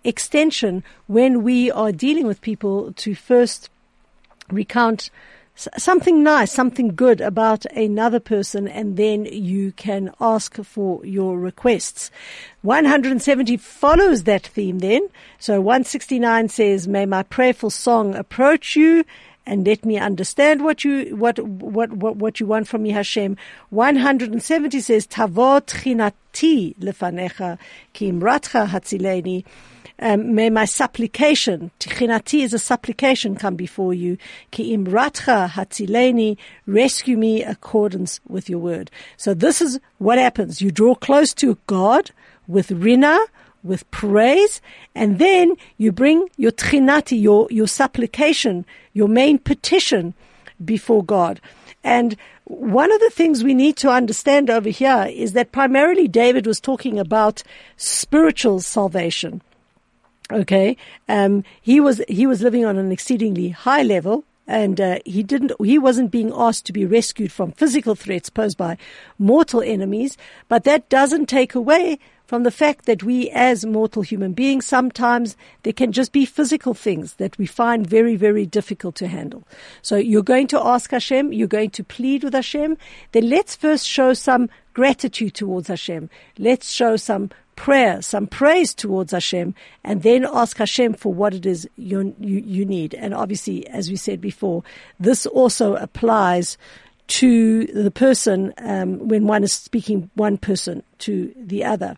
extension, 0.03 0.84
when 1.08 1.43
we 1.43 1.72
are 1.72 1.91
dealing 1.91 2.27
with 2.27 2.41
people, 2.41 2.93
to 2.93 3.15
first 3.15 3.70
recount 4.50 5.10
something 5.55 6.24
nice, 6.24 6.51
something 6.51 6.96
good 6.96 7.22
about 7.22 7.65
another 7.65 8.20
person, 8.20 8.67
and 8.67 8.98
then 8.98 9.25
you 9.25 9.72
can 9.74 10.12
ask 10.20 10.55
for 10.63 11.05
your 11.05 11.38
requests. 11.38 12.10
170 12.62 13.58
follows 13.58 14.24
that 14.24 14.48
theme 14.48 14.79
then. 14.79 15.08
So 15.39 15.62
169 15.62 16.50
says, 16.50 16.88
may 16.88 17.05
my 17.05 17.24
prayerful 17.24 17.70
song 17.70 18.15
approach 18.15 18.75
you 18.75 19.03
and 19.46 19.65
let 19.65 19.86
me 19.86 19.98
understand 19.98 20.63
what 20.63 20.84
you, 20.84 21.15
what, 21.15 21.39
what, 21.39 21.91
what, 21.91 22.15
what 22.15 22.39
you 22.39 22.46
want 22.46 22.67
from 22.67 22.84
me, 22.84 22.91
Hashem. 22.91 23.38
170 23.70 24.79
says, 24.79 25.08
Tavot 25.08 25.65
chinati 25.65 26.75
lefanecha 26.77 27.58
ki 27.93 28.12
imratcha 28.12 28.67
hatzileni 28.67 29.43
um, 30.01 30.34
may 30.34 30.50
my 30.50 30.65
supplication, 30.65 31.72
tichinati 31.79 32.41
is 32.41 32.53
a 32.53 32.60
supplication, 32.60 33.36
come 33.36 33.55
before 33.55 33.93
you. 33.93 34.17
Ki 34.50 34.75
imratcha 34.75 35.50
hatzileni, 35.50 36.38
rescue 36.65 37.17
me 37.17 37.43
accordance 37.43 38.20
with 38.27 38.50
your 38.50 38.60
word. 38.60 38.89
So 39.17 39.34
this 39.34 39.62
is 39.62 39.79
what 40.00 40.17
happens. 40.17 40.62
You 40.62 40.72
draw 40.72 40.96
close 40.96 41.34
to 41.36 41.58
God 41.67 42.10
with 42.48 42.72
rina, 42.72 43.20
with 43.63 43.89
praise, 43.91 44.60
and 44.96 45.20
then 45.20 45.55
you 45.77 45.91
bring 45.91 46.27
your 46.36 46.51
tchinati, 46.51 47.22
your, 47.22 47.48
your 47.51 47.67
supplication, 47.67 48.65
your 48.93 49.08
main 49.08 49.38
petition 49.38 50.15
before 50.65 51.03
God. 51.03 51.39
And 51.84 52.17
one 52.46 52.91
of 52.91 53.00
the 53.00 53.12
things 53.12 53.43
we 53.43 53.53
need 53.53 53.77
to 53.77 53.89
understand 53.89 54.50
over 54.50 54.70
here 54.70 55.08
is 55.10 55.34
that 55.34 55.51
primarily 55.51 56.08
David 56.08 56.48
was 56.48 56.60
talking 56.60 57.00
about 57.00 57.43
spiritual 57.77 58.60
salvation. 58.60 59.41
Okay. 60.31 60.77
Um, 61.09 61.43
he 61.61 61.79
was, 61.79 62.01
he 62.07 62.25
was 62.25 62.41
living 62.41 62.65
on 62.65 62.77
an 62.77 62.91
exceedingly 62.91 63.50
high 63.50 63.83
level 63.83 64.23
and 64.47 64.81
uh, 64.81 65.00
he 65.05 65.23
didn't 65.23 65.53
he 65.63 65.77
wasn't 65.77 66.11
being 66.11 66.31
asked 66.35 66.65
to 66.65 66.73
be 66.73 66.85
rescued 66.85 67.31
from 67.31 67.51
physical 67.53 67.95
threats 67.95 68.29
posed 68.29 68.57
by 68.57 68.77
mortal 69.17 69.61
enemies 69.61 70.17
but 70.47 70.63
that 70.63 70.89
doesn't 70.89 71.27
take 71.27 71.55
away 71.55 71.97
from 72.25 72.43
the 72.43 72.51
fact 72.51 72.85
that 72.85 73.03
we 73.03 73.29
as 73.31 73.65
mortal 73.65 74.01
human 74.01 74.33
beings 74.33 74.65
sometimes 74.65 75.38
there 75.63 75.73
can 75.73 75.91
just 75.91 76.11
be 76.11 76.25
physical 76.25 76.73
things 76.73 77.13
that 77.15 77.38
we 77.38 77.45
find 77.45 77.88
very 77.88 78.15
very 78.15 78.45
difficult 78.45 78.95
to 78.95 79.07
handle 79.07 79.43
so 79.81 79.95
you're 79.95 80.23
going 80.23 80.47
to 80.47 80.59
ask 80.59 80.91
Hashem 80.91 81.31
you're 81.31 81.47
going 81.47 81.71
to 81.71 81.83
plead 81.83 82.23
with 82.23 82.33
Hashem 82.33 82.77
then 83.13 83.29
let's 83.29 83.55
first 83.55 83.88
show 83.88 84.13
some 84.13 84.50
gratitude 84.73 85.33
towards 85.33 85.67
Hashem 85.67 86.09
let's 86.38 86.71
show 86.71 86.95
some 86.97 87.29
prayer, 87.62 88.01
some 88.01 88.25
praise 88.25 88.74
towards 88.74 89.12
Hashem, 89.12 89.53
and 89.84 90.01
then 90.01 90.25
ask 90.25 90.58
Hashem 90.58 90.96
for 90.96 91.13
what 91.13 91.36
it 91.36 91.46
is 91.46 91.70
you, 91.77 92.15
you, 92.20 92.39
you 92.39 92.65
need. 92.65 92.96
And 92.96 93.13
obviously, 93.13 93.68
as 93.68 93.88
we 93.88 93.98
said 93.98 94.20
before, 94.20 94.63
this 95.00 95.27
also 95.27 95.75
applies 95.75 96.58
to 97.20 97.65
the 97.65 97.91
person 97.91 98.51
um, 98.58 99.08
when 99.08 99.27
one 99.27 99.44
is 99.44 99.53
speaking 99.53 100.10
one 100.15 100.39
person 100.39 100.82
to 101.00 101.32
the 101.38 101.63
other. 101.63 101.96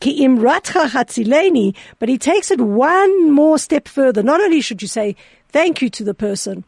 Ki 0.00 0.26
imratcha 0.26 0.88
hatzileni, 0.88 1.76
but 2.00 2.08
he 2.08 2.18
takes 2.18 2.50
it 2.50 2.60
one 2.60 3.30
more 3.30 3.60
step 3.60 3.86
further. 3.86 4.24
Not 4.24 4.40
only 4.40 4.60
should 4.60 4.82
you 4.82 4.88
say 4.88 5.14
thank 5.50 5.80
you 5.80 5.88
to 5.90 6.02
the 6.02 6.14
person, 6.14 6.64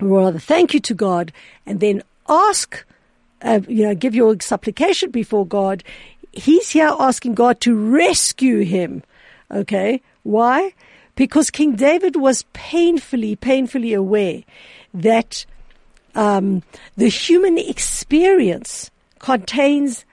or 0.00 0.08
rather 0.08 0.38
thank 0.38 0.72
you 0.72 0.80
to 0.80 0.94
God, 0.94 1.30
and 1.66 1.80
then 1.80 2.02
ask, 2.26 2.86
uh, 3.42 3.60
you 3.68 3.82
know, 3.82 3.94
give 3.94 4.14
your 4.14 4.40
supplication 4.40 5.10
before 5.10 5.46
God 5.46 5.84
he's 6.32 6.70
here 6.70 6.92
asking 6.98 7.34
God 7.34 7.60
to 7.62 7.74
rescue 7.74 8.60
him. 8.60 9.02
Okay. 9.50 10.02
Why? 10.22 10.74
Because 11.16 11.50
King 11.50 11.76
David 11.76 12.16
was 12.16 12.44
painfully, 12.52 13.36
painfully 13.36 13.92
aware 13.92 14.42
that 14.94 15.44
um, 16.14 16.62
the 16.96 17.08
human 17.08 17.58
experience 17.58 18.90
contains 19.18 20.04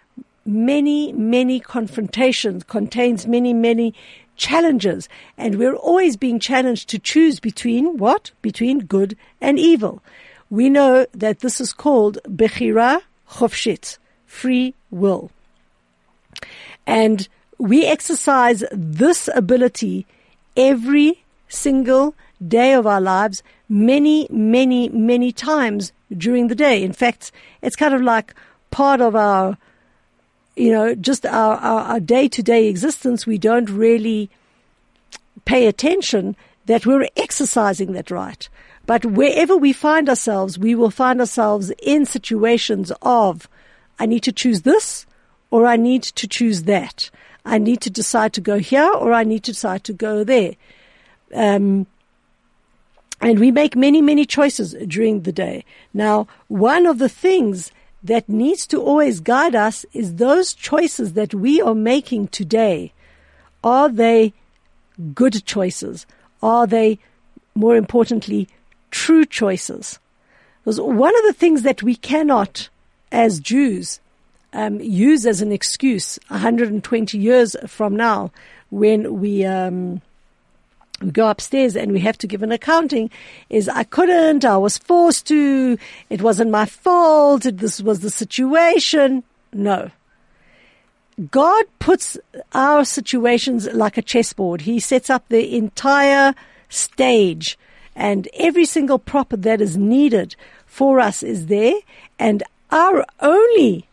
many, 0.46 1.12
many 1.14 1.60
confrontations, 1.60 2.64
contains 2.64 3.28
many, 3.28 3.54
many 3.54 3.94
challenges. 4.38 5.10
And 5.38 5.58
we're 5.58 5.76
always 5.76 6.18
being 6.18 6.40
challenged 6.40 6.90
to 6.90 7.00
choose 7.00 7.40
between 7.40 7.98
what? 7.98 8.32
Between 8.42 8.80
good 8.80 9.18
and 9.42 9.60
evil. 9.60 10.02
We 10.50 10.70
know 10.70 11.06
that 11.14 11.40
this 11.40 11.60
is 11.60 11.74
called 11.74 12.20
Bechira 12.24 13.02
Chofshit, 13.30 13.98
free 14.26 14.74
will. 14.90 15.32
And 16.88 17.28
we 17.58 17.86
exercise 17.86 18.64
this 18.72 19.30
ability 19.36 20.08
every 20.56 21.24
single 21.50 22.16
day 22.46 22.74
of 22.74 22.88
our 22.88 23.02
lives, 23.02 23.44
many, 23.68 24.28
many, 24.32 24.90
many 24.90 25.32
times 25.32 25.92
during 26.16 26.48
the 26.48 26.56
day. 26.56 26.84
In 26.84 26.94
fact, 26.94 27.32
it's 27.62 27.76
kind 27.76 27.94
of 27.94 28.02
like 28.02 28.34
part 28.72 29.02
of 29.02 29.16
our, 29.16 29.58
you 30.56 30.72
know, 30.72 30.96
just 30.96 31.26
our, 31.26 31.58
our, 31.58 32.00
day-to-day 32.00 32.68
existence. 32.68 33.26
We 33.26 33.38
don't 33.38 33.70
really 33.70 34.30
pay 35.46 35.68
attention 35.68 36.36
that 36.68 36.86
we're 36.86 37.08
exercising 37.18 37.94
that 37.94 38.12
right. 38.12 38.48
But 38.86 39.06
wherever 39.06 39.58
we 39.58 39.74
find 39.74 40.08
ourselves, 40.08 40.58
we 40.58 40.74
will 40.76 40.92
find 40.92 41.20
ourselves 41.20 41.72
in 41.84 42.06
situations 42.06 42.92
of, 43.02 43.50
I 44.00 44.06
need 44.06 44.24
to 44.24 44.32
choose 44.32 44.62
this 44.62 45.06
or 45.52 45.66
I 45.66 45.76
need 45.76 46.04
to 46.04 46.28
choose 46.28 46.64
that. 46.64 47.10
I 47.46 47.58
need 47.58 47.82
to 47.82 47.90
decide 47.90 48.34
to 48.34 48.42
go 48.42 48.60
here 48.60 48.92
or 48.92 49.14
I 49.14 49.24
need 49.24 49.44
to 49.46 49.52
decide 49.52 49.84
to 49.86 49.94
go 49.94 50.24
there. 50.24 50.56
Um, 51.34 51.88
and 53.22 53.40
we 53.40 53.52
make 53.52 53.76
many, 53.76 54.02
many 54.02 54.26
choices 54.26 54.76
during 54.88 55.22
the 55.22 55.32
day. 55.32 55.66
Now, 55.94 56.28
one 56.48 56.86
of 56.86 57.00
the 57.00 57.10
things 57.10 57.72
that 58.04 58.30
needs 58.30 58.68
to 58.68 58.82
always 58.82 59.20
guide 59.20 59.56
us 59.56 59.86
is 59.94 60.16
those 60.16 60.54
choices 60.54 61.14
that 61.14 61.34
we 61.34 61.62
are 61.62 61.76
making 61.76 62.28
today. 62.28 62.94
Are 63.64 63.90
they 63.90 64.34
good 65.14 65.46
choices? 65.46 66.06
Are 66.44 66.68
they, 66.68 67.00
more 67.56 67.76
importantly, 67.76 68.48
true 68.92 69.26
choices? 69.26 70.00
Because 70.64 70.80
one 70.80 71.16
of 71.18 71.24
the 71.24 71.34
things 71.34 71.64
that 71.64 71.82
we 71.82 71.96
cannot, 71.96 72.70
as 73.12 73.40
Jews, 73.40 74.00
um, 74.58 74.80
use 74.82 75.28
as 75.28 75.42
an 75.42 75.52
excuse 75.52 76.18
120 76.30 77.18
years 77.18 77.56
from 77.68 77.96
now 77.96 78.32
when 78.72 79.20
we, 79.22 79.46
um, 79.46 80.02
we 81.00 81.12
go 81.12 81.30
upstairs 81.30 81.76
and 81.76 81.92
we 81.92 82.00
have 82.00 82.18
to 82.18 82.28
give 82.28 82.42
an 82.42 82.52
accounting 82.52 83.12
is 83.52 83.70
I 83.70 83.84
couldn't, 83.84 84.44
I 84.44 84.58
was 84.58 84.80
forced 84.80 85.28
to, 85.28 85.78
it 86.10 86.24
wasn't 86.24 86.50
my 86.50 86.66
fault, 86.66 87.44
this 87.44 87.82
was 87.82 88.00
the 88.00 88.10
situation. 88.10 89.24
No. 89.54 89.92
God 91.30 91.66
puts 91.78 92.18
our 92.54 92.84
situations 92.84 93.72
like 93.74 93.96
a 93.96 94.02
chessboard. 94.02 94.62
He 94.62 94.80
sets 94.80 95.12
up 95.12 95.30
the 95.30 95.56
entire 95.56 96.34
stage 96.68 97.60
and 97.96 98.28
every 98.34 98.66
single 98.66 98.98
prop 98.98 99.30
that 99.30 99.62
is 99.62 99.78
needed 99.78 100.36
for 100.66 101.00
us 101.00 101.22
is 101.22 101.46
there 101.46 101.76
and 102.18 102.42
our 102.72 103.06
only 103.20 103.87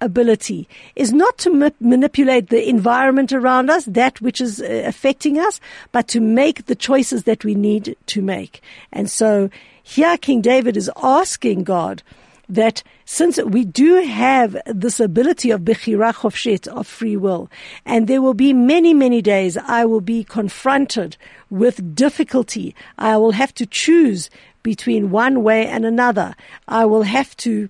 ability 0.00 0.68
is 0.96 1.12
not 1.12 1.38
to 1.38 1.50
ma- 1.50 1.70
manipulate 1.80 2.48
the 2.48 2.68
environment 2.68 3.32
around 3.32 3.70
us, 3.70 3.84
that 3.84 4.20
which 4.20 4.40
is 4.40 4.60
uh, 4.60 4.82
affecting 4.86 5.38
us, 5.38 5.60
but 5.92 6.08
to 6.08 6.20
make 6.20 6.66
the 6.66 6.74
choices 6.74 7.24
that 7.24 7.44
we 7.44 7.54
need 7.54 7.96
to 8.06 8.22
make. 8.22 8.62
And 8.92 9.10
so 9.10 9.50
here 9.82 10.16
King 10.16 10.40
David 10.40 10.76
is 10.76 10.90
asking 11.02 11.64
God 11.64 12.02
that 12.48 12.82
since 13.04 13.40
we 13.42 13.64
do 13.64 14.02
have 14.02 14.56
this 14.66 14.98
ability 15.00 15.50
of 15.50 15.60
bechira 15.60 16.12
chofshet, 16.12 16.66
of 16.66 16.86
free 16.86 17.16
will, 17.16 17.50
and 17.86 18.08
there 18.08 18.20
will 18.20 18.34
be 18.34 18.52
many, 18.52 18.92
many 18.92 19.22
days 19.22 19.56
I 19.56 19.84
will 19.84 20.00
be 20.00 20.24
confronted 20.24 21.16
with 21.48 21.94
difficulty. 21.94 22.74
I 22.98 23.16
will 23.16 23.32
have 23.32 23.54
to 23.54 23.66
choose 23.66 24.30
between 24.62 25.10
one 25.10 25.42
way 25.42 25.66
and 25.66 25.84
another. 25.84 26.34
I 26.68 26.84
will 26.86 27.04
have 27.04 27.36
to 27.38 27.68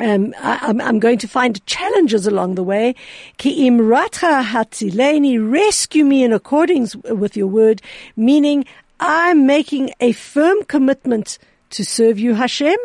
um, 0.00 0.34
I, 0.38 0.70
am 0.70 0.98
going 0.98 1.18
to 1.18 1.28
find 1.28 1.64
challenges 1.66 2.26
along 2.26 2.54
the 2.54 2.62
way. 2.62 2.94
Ki 3.38 3.68
imratcha 3.68 4.42
hatzileni, 4.42 5.38
rescue 5.50 6.04
me 6.04 6.24
in 6.24 6.32
accordance 6.32 6.96
with 6.96 7.36
your 7.36 7.46
word, 7.46 7.82
meaning 8.16 8.64
I'm 8.98 9.46
making 9.46 9.92
a 10.00 10.12
firm 10.12 10.64
commitment 10.64 11.38
to 11.70 11.84
serve 11.84 12.18
you, 12.18 12.34
Hashem. 12.34 12.76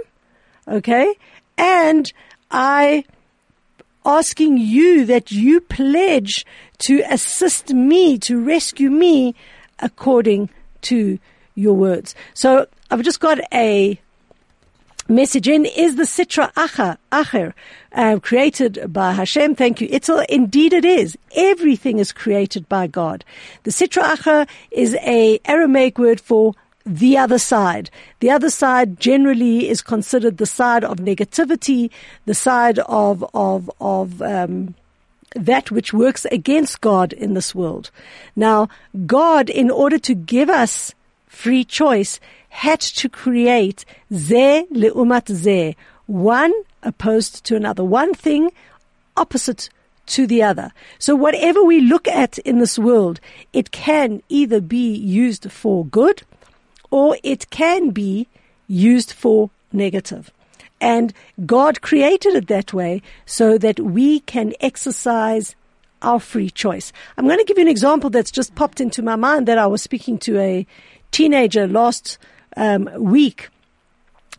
Okay. 0.68 1.14
And 1.58 2.12
I 2.52 3.06
asking 4.06 4.58
you 4.58 5.06
that 5.06 5.32
you 5.32 5.62
pledge 5.62 6.46
to 6.78 7.02
assist 7.10 7.74
me, 7.74 8.18
to 8.20 8.40
rescue 8.44 8.92
me 8.92 9.34
according 9.80 10.50
to 10.82 11.18
your 11.56 11.74
words. 11.74 12.14
So 12.34 12.68
I've 12.92 13.02
just 13.02 13.20
got 13.20 13.40
a 13.54 14.00
message 15.08 15.48
in 15.48 15.66
is 15.66 15.96
the 15.96 16.04
Sitra 16.04 16.52
Acher, 16.54 16.98
Acher 17.12 17.54
uh, 17.92 18.20
created 18.20 18.92
by 18.92 19.14
Hashem. 19.14 19.56
Thank 19.56 19.82
you. 19.82 19.88
It's 19.92 20.10
a, 20.10 20.26
indeed 20.34 20.74
it 20.74 20.86
is. 20.86 21.18
Everything 21.36 22.00
is 22.00 22.12
created 22.12 22.68
by 22.68 22.88
God. 22.88 23.24
The 23.64 23.72
Sitra 23.72 24.04
Acher 24.16 24.48
is 24.72 24.96
a 25.02 25.40
Aramaic 25.46 25.98
word 25.98 26.20
for 26.20 26.54
the 26.86 27.18
other 27.18 27.40
side. 27.40 27.90
The 28.20 28.32
other 28.32 28.50
side 28.50 29.00
generally 29.00 29.70
is 29.70 29.82
considered 29.82 30.38
the 30.38 30.46
side 30.46 30.84
of 30.84 30.98
negativity, 30.98 31.90
the 32.26 32.36
side 32.36 32.80
of 32.80 33.24
of 33.34 33.70
of 33.80 34.22
um, 34.22 34.76
that 35.36 35.70
which 35.70 35.94
works 35.94 36.26
against 36.32 36.82
God 36.82 37.12
in 37.12 37.34
this 37.34 37.54
world. 37.54 37.92
Now, 38.36 38.70
God, 39.06 39.50
in 39.50 39.70
order 39.70 40.00
to 40.00 40.16
give 40.16 40.50
us 40.50 40.94
free 41.36 41.64
choice, 41.64 42.20
had 42.50 42.80
to 42.80 43.10
create 43.10 43.86
ze 44.12 44.66
leumat 44.72 45.28
ze, 45.30 45.76
one 46.08 46.54
opposed 46.82 47.44
to 47.46 47.56
another, 47.56 47.84
one 47.84 48.14
thing 48.14 48.50
opposite 49.18 49.70
to 50.06 50.26
the 50.28 50.42
other. 50.42 50.72
So 51.00 51.16
whatever 51.16 51.64
we 51.64 51.80
look 51.82 52.08
at 52.08 52.38
in 52.40 52.60
this 52.60 52.80
world, 52.80 53.20
it 53.54 53.72
can 53.72 54.22
either 54.30 54.62
be 54.62 54.96
used 54.96 55.52
for 55.52 55.86
good 55.86 56.24
or 56.92 57.18
it 57.24 57.50
can 57.50 57.90
be 57.90 58.28
used 58.68 59.12
for 59.12 59.50
negative. 59.74 60.32
And 60.80 61.14
God 61.46 61.82
created 61.82 62.36
it 62.36 62.48
that 62.48 62.74
way 62.74 63.02
so 63.26 63.58
that 63.58 63.80
we 63.80 64.20
can 64.22 64.54
exercise 64.62 65.56
our 66.02 66.20
free 66.20 66.50
choice. 66.50 66.94
I'm 67.18 67.26
going 67.26 67.40
to 67.40 67.46
give 67.46 67.58
you 67.58 67.64
an 67.64 67.70
example 67.70 68.10
that's 68.10 68.32
just 68.32 68.56
popped 68.56 68.80
into 68.80 69.02
my 69.02 69.16
mind 69.16 69.48
that 69.48 69.58
I 69.58 69.68
was 69.68 69.82
speaking 69.82 70.18
to 70.20 70.40
a 70.40 70.68
teenager 71.16 71.66
last 71.66 72.18
um, 72.58 72.90
week 72.98 73.48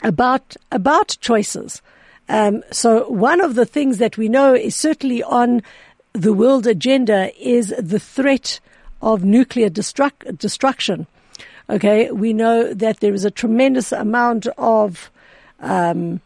about 0.03 0.57
about 0.71 1.17
choices. 1.23 1.81
Um, 2.29 2.63
so 2.71 3.09
one 3.09 3.41
of 3.41 3.55
the 3.55 3.65
things 3.65 3.97
that 3.97 4.19
we 4.19 4.29
know 4.29 4.53
is 4.53 4.77
certainly 4.77 5.23
on 5.23 5.63
the 6.13 6.35
world 6.35 6.67
agenda 6.67 7.33
is 7.41 7.73
the 7.79 7.99
threat 7.99 8.61
of 9.01 9.25
nuclear 9.25 9.71
destruct- 9.71 10.37
destruction. 10.37 11.07
Okay, 11.71 12.11
we 12.11 12.35
know 12.35 12.75
that 12.75 13.01
there 13.01 13.15
is 13.15 13.25
a 13.25 13.31
tremendous 13.31 13.91
amount 13.91 14.47
of 14.59 15.11
um, 15.61 16.21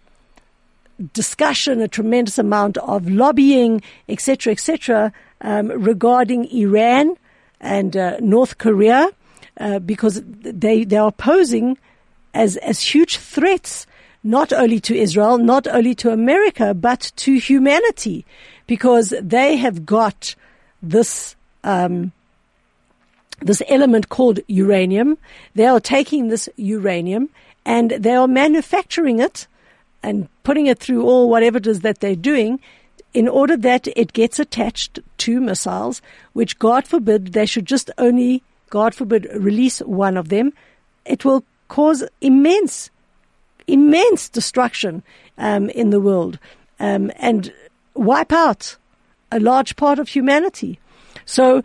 discussion, 1.12 1.80
a 1.80 1.86
tremendous 1.88 2.38
amount 2.38 2.76
of 2.78 3.08
lobbying, 3.08 3.82
etc., 4.08 4.52
etc., 4.52 5.12
um, 5.42 5.68
regarding 5.68 6.46
Iran 6.46 7.16
and 7.60 7.96
uh, 7.96 8.16
North 8.20 8.58
Korea, 8.58 9.10
uh, 9.58 9.78
because 9.78 10.22
they 10.24 10.84
they 10.84 10.96
are 10.96 11.12
posing 11.12 11.78
as 12.34 12.56
as 12.58 12.80
huge 12.80 13.18
threats 13.18 13.86
not 14.22 14.52
only 14.52 14.80
to 14.80 14.94
Israel, 14.94 15.38
not 15.38 15.66
only 15.66 15.94
to 15.94 16.10
America, 16.10 16.74
but 16.74 17.10
to 17.16 17.38
humanity, 17.38 18.26
because 18.66 19.14
they 19.22 19.56
have 19.56 19.86
got 19.86 20.34
this 20.82 21.36
um, 21.64 22.12
this 23.40 23.62
element 23.68 24.08
called 24.08 24.40
uranium. 24.46 25.16
They 25.54 25.66
are 25.66 25.80
taking 25.80 26.28
this 26.28 26.48
uranium 26.56 27.30
and 27.64 27.90
they 27.90 28.14
are 28.14 28.28
manufacturing 28.28 29.18
it 29.20 29.46
and 30.02 30.28
putting 30.44 30.66
it 30.66 30.78
through 30.78 31.04
all 31.04 31.28
whatever 31.28 31.58
it 31.58 31.66
is 31.66 31.80
that 31.80 32.00
they're 32.00 32.16
doing 32.16 32.60
in 33.12 33.28
order 33.28 33.56
that 33.56 33.88
it 33.96 34.12
gets 34.12 34.38
attached 34.38 35.00
to 35.18 35.40
missiles, 35.40 36.00
which 36.32 36.58
God 36.58 36.86
forbid 36.86 37.32
they 37.32 37.46
should 37.46 37.66
just 37.66 37.90
only, 37.98 38.42
God 38.70 38.94
forbid, 38.94 39.28
release 39.34 39.80
one 39.80 40.16
of 40.16 40.28
them. 40.28 40.52
It 41.04 41.24
will 41.24 41.44
cause 41.68 42.04
immense, 42.20 42.90
immense 43.66 44.28
destruction 44.28 45.02
um, 45.38 45.68
in 45.70 45.90
the 45.90 46.00
world 46.00 46.38
um, 46.78 47.10
and 47.16 47.52
wipe 47.94 48.32
out 48.32 48.76
a 49.32 49.38
large 49.38 49.76
part 49.76 49.98
of 49.98 50.08
humanity. 50.08 50.78
So 51.24 51.62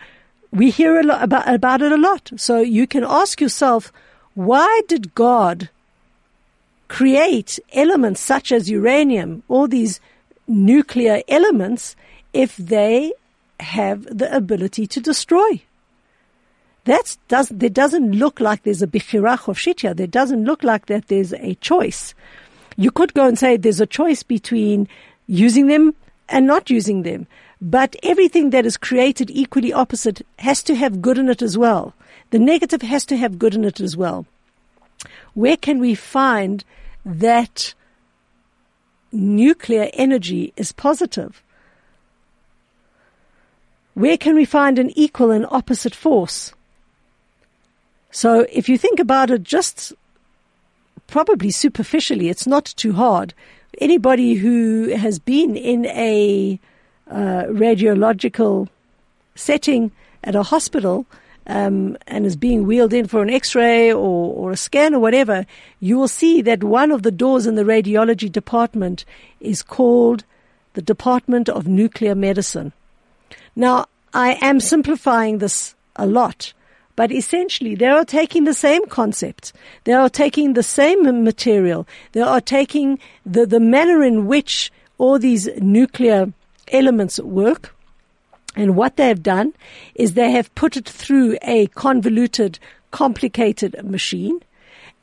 we 0.52 0.70
hear 0.70 1.00
a 1.00 1.04
lot 1.04 1.24
about, 1.24 1.52
about 1.52 1.82
it 1.82 1.92
a 1.92 1.98
lot. 1.98 2.32
So 2.38 2.60
you 2.60 2.88
can 2.88 3.04
ask 3.04 3.42
yourself, 3.42 3.92
why 4.34 4.82
did 4.88 5.16
God 5.16 5.70
create 6.88 7.60
elements 7.74 8.22
such 8.22 8.52
as 8.52 8.70
uranium, 8.70 9.44
all 9.48 9.68
these 9.68 10.00
nuclear 10.48 11.22
elements, 11.28 11.96
if 12.34 12.56
they 12.58 13.14
have 13.60 14.04
the 14.06 14.34
ability 14.36 14.86
to 14.88 15.00
destroy? 15.00 15.62
That 16.86 17.18
does, 17.28 17.50
there 17.50 17.70
doesn't 17.70 18.12
look 18.12 18.40
like 18.40 18.64
there's 18.64 18.82
a 18.82 18.88
bechira 18.88 19.38
chofshit. 19.38 19.96
There 19.96 20.08
doesn't 20.08 20.46
look 20.46 20.64
like 20.64 20.86
that 20.86 21.08
there's 21.08 21.34
a 21.34 21.56
choice. 21.56 22.14
You 22.78 22.92
could 22.92 23.14
go 23.14 23.28
and 23.28 23.38
say 23.38 23.58
there's 23.58 23.82
a 23.82 23.88
choice 23.88 24.24
between 24.24 24.88
using 25.28 25.68
them 25.68 25.96
and 26.30 26.46
not 26.46 26.70
using 26.70 27.04
them. 27.04 27.28
But 27.62 27.96
everything 28.04 28.52
that 28.52 28.66
is 28.66 28.78
created 28.78 29.32
equally 29.32 29.74
opposite 29.74 30.26
has 30.40 30.62
to 30.64 30.76
have 30.76 31.02
good 31.02 31.18
in 31.18 31.30
it 31.30 31.42
as 31.42 31.58
well. 31.58 31.94
The 32.30 32.40
negative 32.40 32.82
has 32.84 33.06
to 33.08 33.18
have 33.18 33.40
good 33.40 33.56
in 33.56 33.66
it 33.66 33.80
as 33.80 33.98
well. 33.98 34.26
Where 35.34 35.58
can 35.58 35.80
we 35.80 35.96
find 35.96 36.64
that 37.06 37.74
nuclear 39.12 39.90
energy 39.94 40.54
is 40.56 40.72
positive? 40.72 41.42
Where 43.94 44.18
can 44.18 44.36
we 44.36 44.46
find 44.46 44.78
an 44.78 44.92
equal 44.98 45.32
and 45.32 45.46
opposite 45.50 45.96
force? 45.96 46.54
So 48.16 48.48
if 48.50 48.70
you 48.70 48.78
think 48.78 49.02
about 49.02 49.30
it 49.30 49.44
just 49.44 49.92
probably 51.06 51.52
superficially, 51.52 52.30
it's 52.30 52.48
not 52.48 52.64
too 52.64 52.94
hard. 52.94 53.34
Anybody 53.82 54.36
who 54.36 54.96
has 54.96 55.20
been 55.20 55.58
in 55.58 55.86
a 55.88 56.58
uh, 57.12 57.44
radiological 57.50 58.70
setting 59.36 59.92
at 60.24 60.34
a 60.34 60.44
hospital 60.44 61.06
um, 61.46 61.98
and 62.08 62.26
is 62.26 62.38
being 62.38 62.66
wheeled 62.66 62.94
in 62.94 63.06
for 63.06 63.22
an 63.22 63.30
X-ray 63.30 63.92
or, 63.92 64.34
or 64.34 64.52
a 64.52 64.58
scan 64.58 64.96
or 64.96 65.00
whatever, 65.00 65.46
you 65.82 65.98
will 65.98 66.08
see 66.08 66.42
that 66.42 66.64
one 66.64 66.94
of 66.94 67.04
the 67.04 67.12
doors 67.12 67.46
in 67.46 67.56
the 67.56 67.64
radiology 67.64 68.32
department 68.32 69.04
is 69.42 69.62
called 69.62 70.24
the 70.72 70.82
Department 70.82 71.50
of 71.50 71.68
Nuclear 71.68 72.16
Medicine. 72.16 72.72
Now, 73.58 73.88
I 74.14 74.38
am 74.40 74.62
simplifying 74.62 75.40
this 75.40 75.76
a 75.98 76.08
lot, 76.08 76.54
but 76.96 77.12
essentially 77.12 77.76
they 77.76 77.88
are 77.88 78.06
taking 78.06 78.46
the 78.46 78.54
same 78.54 78.86
concept. 78.88 79.54
They 79.84 79.94
are 79.94 80.10
taking 80.10 80.54
the 80.54 80.64
same 80.64 81.24
material. 81.24 81.88
They 82.14 82.22
are 82.22 82.42
taking 82.42 83.00
the, 83.26 83.46
the 83.46 83.60
manner 83.60 84.04
in 84.04 84.28
which 84.28 84.72
all 84.98 85.20
these 85.20 85.50
nuclear 85.58 86.32
elements 86.72 87.20
work. 87.20 87.76
And 88.56 88.76
what 88.76 88.96
they 88.96 89.08
have 89.10 89.24
done 89.24 89.54
is 89.96 90.14
they 90.14 90.32
have 90.32 90.54
put 90.56 90.78
it 90.78 90.88
through 90.88 91.38
a 91.42 91.68
convoluted, 91.68 92.60
complicated 92.92 93.76
machine. 93.84 94.40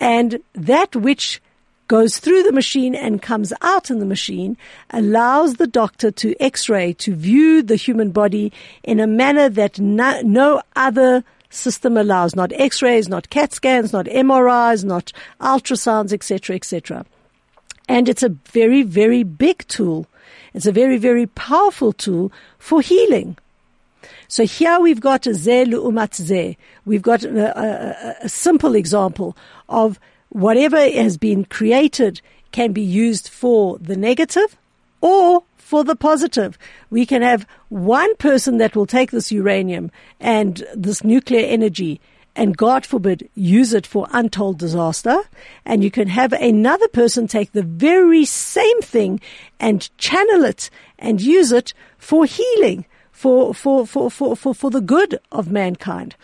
And 0.01 0.41
that 0.55 0.97
which 0.97 1.41
goes 1.89 2.19
through 2.19 2.43
the 2.43 2.53
machine 2.53 2.95
and 2.95 3.21
comes 3.21 3.53
out 3.61 3.91
in 3.91 3.99
the 3.99 4.07
machine, 4.07 4.57
allows 4.91 5.57
the 5.57 5.67
doctor 5.67 6.11
to 6.11 6.35
x-ray, 6.41 6.95
to 6.95 7.15
view 7.15 7.63
the 7.63 7.77
human 7.77 8.11
body 8.11 8.51
in 8.83 8.99
a 8.99 9.07
manner 9.07 9.51
that 9.51 9.79
no, 9.79 10.23
no 10.23 10.63
other 10.75 11.23
system 11.53 11.97
allows. 11.97 12.35
Not 12.35 12.53
x-rays, 12.55 13.09
not 13.09 13.31
CAT 13.31 13.53
scans, 13.53 13.93
not 13.93 14.07
MRIs, 14.07 14.85
not 14.85 15.13
ultrasounds, 15.41 16.13
etc., 16.13 16.57
etc. 16.57 17.05
And 17.89 18.09
it's 18.09 18.23
a 18.23 18.31
very, 18.31 18.83
very 18.83 19.23
big 19.23 19.67
tool. 19.69 20.07
It's 20.55 20.67
a 20.67 20.73
very, 20.73 20.99
very 20.99 21.27
powerful 21.27 21.93
tool 21.93 22.33
for 22.59 22.81
healing. 22.81 23.37
So 24.29 24.45
here 24.45 24.81
we've 24.81 25.01
got 25.01 25.27
a 25.27 25.35
ze 25.35 25.65
lu'umat 25.65 26.15
ze. 26.15 26.57
We've 26.85 27.03
got 27.03 27.23
a, 27.25 27.59
a, 27.59 28.17
a 28.23 28.29
simple 28.29 28.75
example 28.75 29.37
of 29.69 30.01
whatever 30.31 30.79
has 30.79 31.17
been 31.17 31.45
created 31.45 32.21
can 32.51 32.73
be 32.73 32.83
used 32.83 33.29
for 33.29 33.79
the 33.79 33.97
negative 33.97 34.57
or 35.01 35.43
for 35.73 35.85
the 35.85 35.97
positive. 35.97 36.59
We 36.91 37.07
can 37.07 37.23
have 37.23 37.47
one 37.71 38.15
person 38.17 38.59
that 38.59 38.77
will 38.77 38.85
take 38.85 39.11
this 39.11 39.33
uranium 39.33 39.91
and 40.21 40.63
this 40.77 41.03
nuclear 41.03 41.47
energy 41.47 41.99
and 42.37 42.55
God 42.55 42.85
forbid 42.85 43.31
use 43.35 43.73
it 43.73 43.87
for 43.87 44.07
untold 44.13 44.59
disaster. 44.59 45.17
And 45.65 45.83
you 45.83 45.91
can 45.91 46.09
have 46.09 46.35
another 46.35 46.89
person 46.89 47.27
take 47.27 47.53
the 47.53 47.63
very 47.63 48.27
same 48.27 48.83
thing 48.83 49.19
and 49.59 49.89
channel 49.97 50.45
it 50.45 50.69
and 50.99 51.23
use 51.23 51.53
it 51.53 51.73
for 51.97 52.27
healing, 52.27 52.85
for, 53.11 53.55
for, 53.55 53.87
for, 53.87 54.11
for, 54.11 54.37
for, 54.37 54.55
for 54.55 54.71
the 54.71 54.83
good 54.83 55.19
of 55.31 55.51
mankind. 55.51 56.17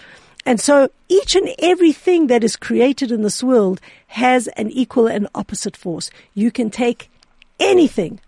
And 0.45 0.61
so 0.61 0.91
each 1.09 1.35
and 1.35 1.49
everything 1.59 2.27
that 2.27 2.45
is 2.45 2.55
created 2.55 3.11
in 3.11 3.23
this 3.23 3.43
world 3.43 3.81
has 4.09 4.47
an 4.59 4.71
equal 4.71 5.07
and 5.07 5.27
opposite 5.35 5.75
force. 5.75 6.11
You 6.35 6.51
can 6.51 6.69
take 6.69 7.11
anything, 7.59 8.21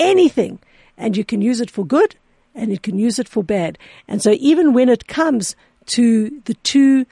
anything, 0.00 0.58
and 0.96 1.16
you 1.16 1.24
can 1.24 1.40
use 1.40 1.60
it 1.60 1.70
for 1.70 1.86
good 1.86 2.16
and 2.54 2.70
you 2.72 2.78
can 2.78 2.98
use 2.98 3.18
it 3.18 3.28
for 3.28 3.44
bad. 3.44 3.78
And 4.08 4.20
so 4.22 4.32
even 4.40 4.72
when 4.72 4.88
it 4.88 5.06
comes 5.06 5.54
to 5.86 6.30
the 6.46 6.54
two 6.54 7.06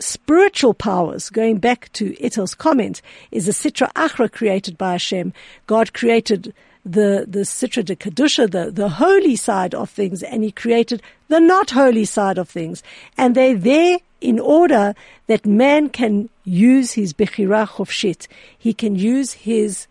spiritual 0.00 0.74
powers, 0.74 1.30
going 1.30 1.58
back 1.58 1.92
to 1.92 2.12
Ittel's 2.14 2.54
comment, 2.54 3.00
is 3.30 3.46
the 3.46 3.52
Sitra 3.52 3.92
Achra 3.92 4.30
created 4.30 4.76
by 4.76 4.92
Hashem. 4.92 5.32
God 5.66 5.92
created 5.92 6.52
the, 6.84 7.24
the 7.28 7.40
Sitra 7.40 7.84
de 7.84 7.94
Kedusha, 7.94 8.50
the, 8.50 8.72
the 8.72 8.88
holy 8.88 9.36
side 9.36 9.74
of 9.74 9.88
things, 9.88 10.22
and 10.22 10.42
He 10.42 10.50
created 10.50 11.00
the 11.28 11.38
not 11.40 11.70
holy 11.70 12.04
side 12.04 12.38
of 12.38 12.48
things. 12.48 12.82
And 13.16 13.34
they're 13.34 13.56
there 13.56 13.98
in 14.20 14.38
order 14.38 14.94
that 15.26 15.46
man 15.46 15.88
can 15.88 16.28
use 16.44 16.92
his 16.92 17.12
Bechira 17.12 17.68
Chofshit. 17.68 18.28
He 18.56 18.72
can 18.72 18.94
use 18.94 19.32
his, 19.32 19.86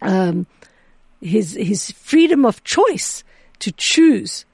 um, 0.00 0.46
his, 1.20 1.54
his 1.54 1.90
freedom 1.92 2.44
of 2.44 2.62
choice 2.64 3.24
to 3.60 3.72
choose 3.72 4.44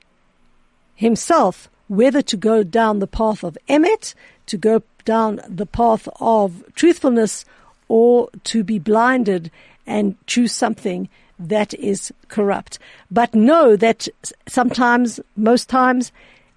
himself 0.95 1.69
whether 1.89 2.23
to 2.23 2.37
go 2.37 2.63
down 2.63 2.99
the 2.99 3.07
path 3.07 3.45
of 3.45 3.59
Emet, 3.69 4.15
to 4.47 4.57
go 4.57 4.83
down 5.05 5.41
the 5.49 5.67
path 5.67 6.09
of 6.21 6.65
truthfulness, 6.75 7.45
or 7.89 8.31
to 8.45 8.65
be 8.65 8.79
blinded 8.79 9.51
and 9.87 10.17
choose 10.27 10.53
something 10.53 11.09
that 11.39 11.75
is 11.75 12.13
corrupt. 12.29 12.79
But 13.11 13.35
know 13.35 13.77
that 13.77 14.09
sometimes, 14.47 15.21
most 15.37 15.69
times, 15.69 16.11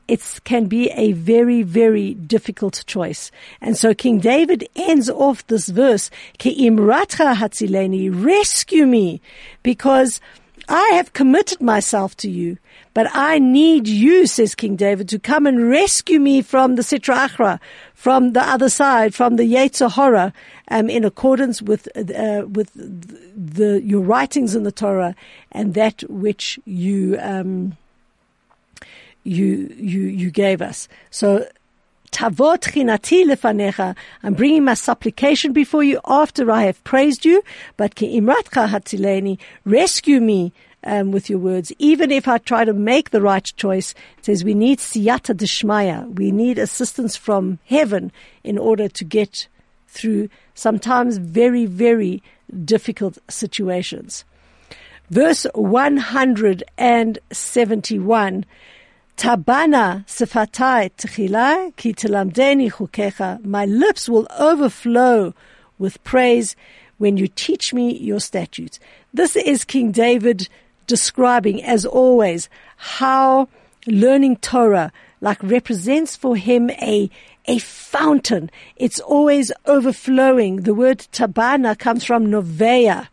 it 0.08 0.40
can 0.44 0.66
be 0.66 0.90
a 0.92 1.12
very, 1.14 1.62
very 1.64 2.14
difficult 2.14 2.84
choice. 2.88 3.32
And 3.62 3.78
so 3.78 3.94
King 3.94 4.20
David 4.20 4.68
ends 4.76 5.10
off 5.10 5.46
this 5.48 5.68
verse, 5.68 6.10
Ke'imratcha 6.40 7.36
hatzileni, 7.36 8.10
rescue 8.24 8.86
me, 8.86 9.22
because 9.64 10.22
I 10.70 10.90
have 10.96 11.14
committed 11.14 11.62
myself 11.62 12.18
to 12.18 12.30
you, 12.30 12.58
but 12.94 13.08
I 13.14 13.40
need 13.40 13.88
you, 13.88 14.28
says 14.28 14.54
King 14.54 14.76
David, 14.76 15.08
to 15.10 15.20
come 15.20 15.46
and 15.46 15.70
rescue 15.70 16.20
me 16.20 16.42
from 16.42 16.76
the 16.76 16.82
Sitra 16.82 17.30
Achra, 17.30 17.60
from 17.94 18.34
the 18.34 18.42
other 18.42 18.70
side, 18.70 19.16
from 19.16 19.38
the 19.38 19.44
Yetzer 19.44 19.90
Hara, 19.90 20.34
um, 20.70 20.90
in 20.90 21.06
accordance 21.06 21.62
with 21.62 21.88
uh, 21.96 22.46
with 22.48 22.72
the 22.74 23.82
your 23.82 24.02
writings 24.02 24.56
in 24.56 24.64
the 24.64 24.72
Torah 24.72 25.16
and 25.52 25.74
that 25.76 26.04
which 26.10 26.60
you 26.66 27.18
um, 27.22 27.78
you 29.28 29.74
you 29.78 30.02
you 30.02 30.32
gave 30.32 30.62
us. 30.62 30.88
So 31.12 31.48
Tavot 32.12 32.62
chinati 32.62 33.26
lefanecha. 33.26 33.96
I'm 34.24 34.34
bringing 34.34 34.64
my 34.64 34.74
supplication 34.74 35.54
before 35.54 35.84
you 35.84 36.00
after 36.06 36.50
I 36.50 36.64
have 36.64 36.84
praised 36.84 37.26
you. 37.26 37.44
But 37.76 37.96
ki 37.96 38.20
imratcha 38.20 38.70
hatzileni, 38.70 39.38
rescue 39.66 40.22
me 40.22 40.54
um, 40.84 41.12
with 41.12 41.30
your 41.30 41.40
words. 41.40 41.74
Even 41.80 42.12
if 42.12 42.28
I 42.28 42.38
try 42.38 42.64
to 42.64 42.74
make 42.74 43.10
the 43.10 43.22
right 43.22 43.46
choice, 43.58 43.94
it 44.20 44.26
says 44.26 44.44
we 44.44 44.54
need 44.54 44.80
siyata 44.80 45.36
deshmaya. 45.36 46.16
We 46.16 46.32
need 46.32 46.58
assistance 46.58 47.18
from 47.18 47.60
heaven 47.66 48.12
in 48.44 48.58
order 48.58 48.88
to 48.88 49.04
get 49.04 49.48
through 49.88 50.30
sometimes 50.56 51.18
very, 51.18 51.66
very 51.66 52.24
difficult 52.64 53.18
situations. 53.30 54.24
Verse 55.10 55.46
171. 55.54 58.46
Tabana 59.18 60.06
sefatai 60.06 60.92
tchila 60.96 61.76
ki 61.76 61.92
telamdeni 61.92 62.72
chukecha. 62.72 63.44
My 63.44 63.66
lips 63.66 64.08
will 64.08 64.28
overflow 64.38 65.34
with 65.80 66.04
praise 66.04 66.56
when 67.00 67.18
you 67.18 67.28
teach 67.28 67.74
me 67.74 67.98
your 67.98 68.20
statutes. 68.20 68.80
This 69.12 69.36
is 69.36 69.66
King 69.66 69.92
David 69.92 70.48
describing, 70.86 71.64
as 71.64 71.84
always, 71.84 72.48
how 72.78 73.50
learning 73.88 74.36
Torah 74.38 74.94
like 75.20 75.42
represents 75.42 76.16
for 76.16 76.36
him 76.36 76.70
a 76.70 77.10
a 77.46 77.58
fountain. 77.58 78.52
It's 78.76 79.00
always 79.00 79.52
overflowing. 79.66 80.58
The 80.58 80.76
word 80.76 81.00
tabana 81.12 81.76
comes 81.76 82.04
from 82.04 82.28
novea. 82.28 83.08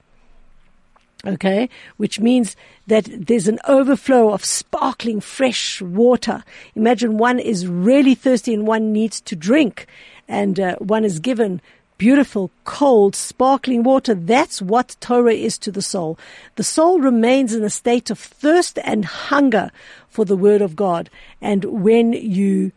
Okay, 1.26 1.70
which 1.96 2.20
means 2.20 2.54
that 2.86 3.08
there's 3.10 3.48
an 3.48 3.58
overflow 3.66 4.32
of 4.32 4.44
sparkling 4.44 5.20
fresh 5.20 5.80
water. 5.80 6.44
Imagine 6.74 7.16
one 7.16 7.38
is 7.38 7.66
really 7.66 8.14
thirsty 8.14 8.52
and 8.52 8.66
one 8.66 8.92
needs 8.92 9.22
to 9.22 9.34
drink 9.34 9.86
and 10.28 10.60
uh, 10.60 10.76
one 10.76 11.04
is 11.04 11.20
given 11.20 11.62
beautiful, 11.96 12.50
cold, 12.64 13.14
sparkling 13.14 13.82
water. 13.82 14.14
That's 14.14 14.60
what 14.60 14.96
Torah 15.00 15.34
is 15.34 15.56
to 15.58 15.72
the 15.72 15.82
soul. 15.82 16.18
The 16.56 16.64
soul 16.64 17.00
remains 17.00 17.54
in 17.54 17.62
a 17.62 17.70
state 17.70 18.10
of 18.10 18.18
thirst 18.18 18.78
and 18.84 19.04
hunger 19.04 19.70
for 20.08 20.24
the 20.24 20.36
word 20.36 20.60
of 20.60 20.76
God. 20.76 21.08
And 21.40 21.64
when 21.64 22.12
you 22.12 22.72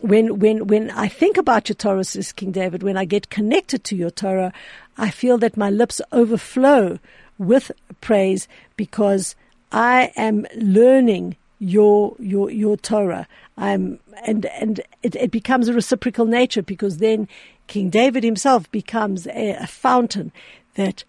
when 0.00 0.38
when 0.38 0.66
when 0.66 0.90
I 0.90 1.08
think 1.08 1.36
about 1.36 1.68
your 1.68 1.76
Torah, 1.76 2.04
says 2.04 2.32
King 2.32 2.52
David, 2.52 2.82
when 2.82 2.96
I 2.96 3.04
get 3.04 3.30
connected 3.30 3.84
to 3.84 3.96
your 3.96 4.10
Torah, 4.10 4.52
I 4.98 5.10
feel 5.10 5.38
that 5.38 5.56
my 5.56 5.70
lips 5.70 6.00
overflow 6.12 6.98
with 7.38 7.70
praise 8.00 8.48
because 8.76 9.36
I 9.72 10.12
am 10.16 10.46
learning 10.56 11.36
your 11.58 12.14
your 12.18 12.50
your 12.50 12.76
Torah. 12.76 13.26
I'm 13.56 13.98
and 14.26 14.46
and 14.46 14.80
it, 15.02 15.16
it 15.16 15.30
becomes 15.30 15.68
a 15.68 15.74
reciprocal 15.74 16.26
nature 16.26 16.62
because 16.62 16.98
then 16.98 17.28
King 17.66 17.90
David 17.90 18.24
himself 18.24 18.70
becomes 18.70 19.26
a, 19.26 19.56
a 19.60 19.66
fountain 19.66 20.32
that 20.74 21.04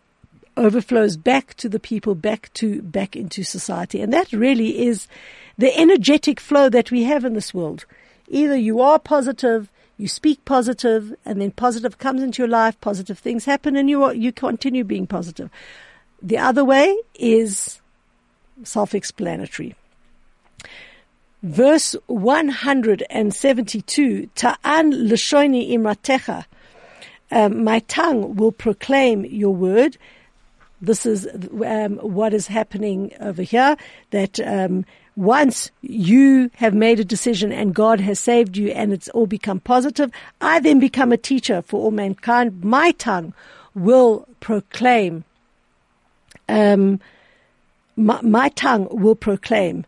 overflows 0.58 1.18
back 1.18 1.54
to 1.56 1.68
the 1.68 1.80
people, 1.80 2.16
back 2.16 2.52
to 2.54 2.82
back 2.82 3.16
into 3.16 3.44
society, 3.44 4.02
and 4.02 4.14
that 4.14 4.32
really 4.32 4.88
is 4.88 5.08
the 5.58 5.76
energetic 5.78 6.40
flow 6.40 6.70
that 6.70 6.92
we 6.92 7.04
have 7.04 7.26
in 7.26 7.34
this 7.34 7.54
world. 7.54 7.86
Either 8.28 8.56
you 8.56 8.82
are 8.82 8.98
positive, 8.98 9.70
you 9.98 10.08
speak 10.08 10.44
positive, 10.46 11.14
and 11.26 11.42
then 11.42 11.52
positive 11.52 11.98
comes 11.98 12.22
into 12.22 12.42
your 12.42 12.50
life, 12.50 12.80
positive 12.82 13.20
things 13.20 13.46
happen, 13.46 13.76
and 13.76 13.90
you 13.90 14.04
are, 14.04 14.14
you 14.14 14.32
continue 14.32 14.84
being 14.84 15.08
positive. 15.08 15.50
The 16.22 16.38
other 16.38 16.66
way 16.66 16.98
is 17.16 17.82
self-explanatory. 18.64 19.76
Verse 21.44 21.96
172, 22.08 24.30
Ta'an 24.34 24.92
l'shoini 24.92 25.72
imratecha. 25.72 26.46
Um, 27.32 27.64
my 27.64 27.80
tongue 27.80 28.36
will 28.36 28.52
proclaim 28.52 29.26
your 29.26 29.54
word. 29.54 29.98
This 30.82 31.06
is 31.06 31.28
um, 31.66 31.98
what 31.98 32.34
is 32.34 32.48
happening 32.48 33.12
over 33.20 33.44
here. 33.44 33.78
That 34.10 34.40
um, 34.40 34.86
once 35.16 35.72
you 35.82 36.50
have 36.56 36.74
made 36.74 37.00
a 37.00 37.06
decision 37.06 37.52
and 37.52 37.74
God 37.74 38.00
has 38.02 38.20
saved 38.20 38.58
you 38.58 38.70
and 38.70 38.92
it's 38.92 39.10
all 39.10 39.28
become 39.28 39.60
positive, 39.60 40.12
I 40.42 40.60
then 40.60 40.80
become 40.80 41.12
a 41.12 41.18
teacher 41.18 41.62
for 41.62 41.82
all 41.82 41.92
mankind. 41.92 42.64
My 42.64 42.92
tongue 42.92 43.34
will 43.74 44.28
proclaim, 44.40 45.24
um, 46.50 47.00
my, 47.96 48.20
my 48.22 48.50
tongue 48.50 48.88
will 48.92 49.16
proclaim 49.16 49.86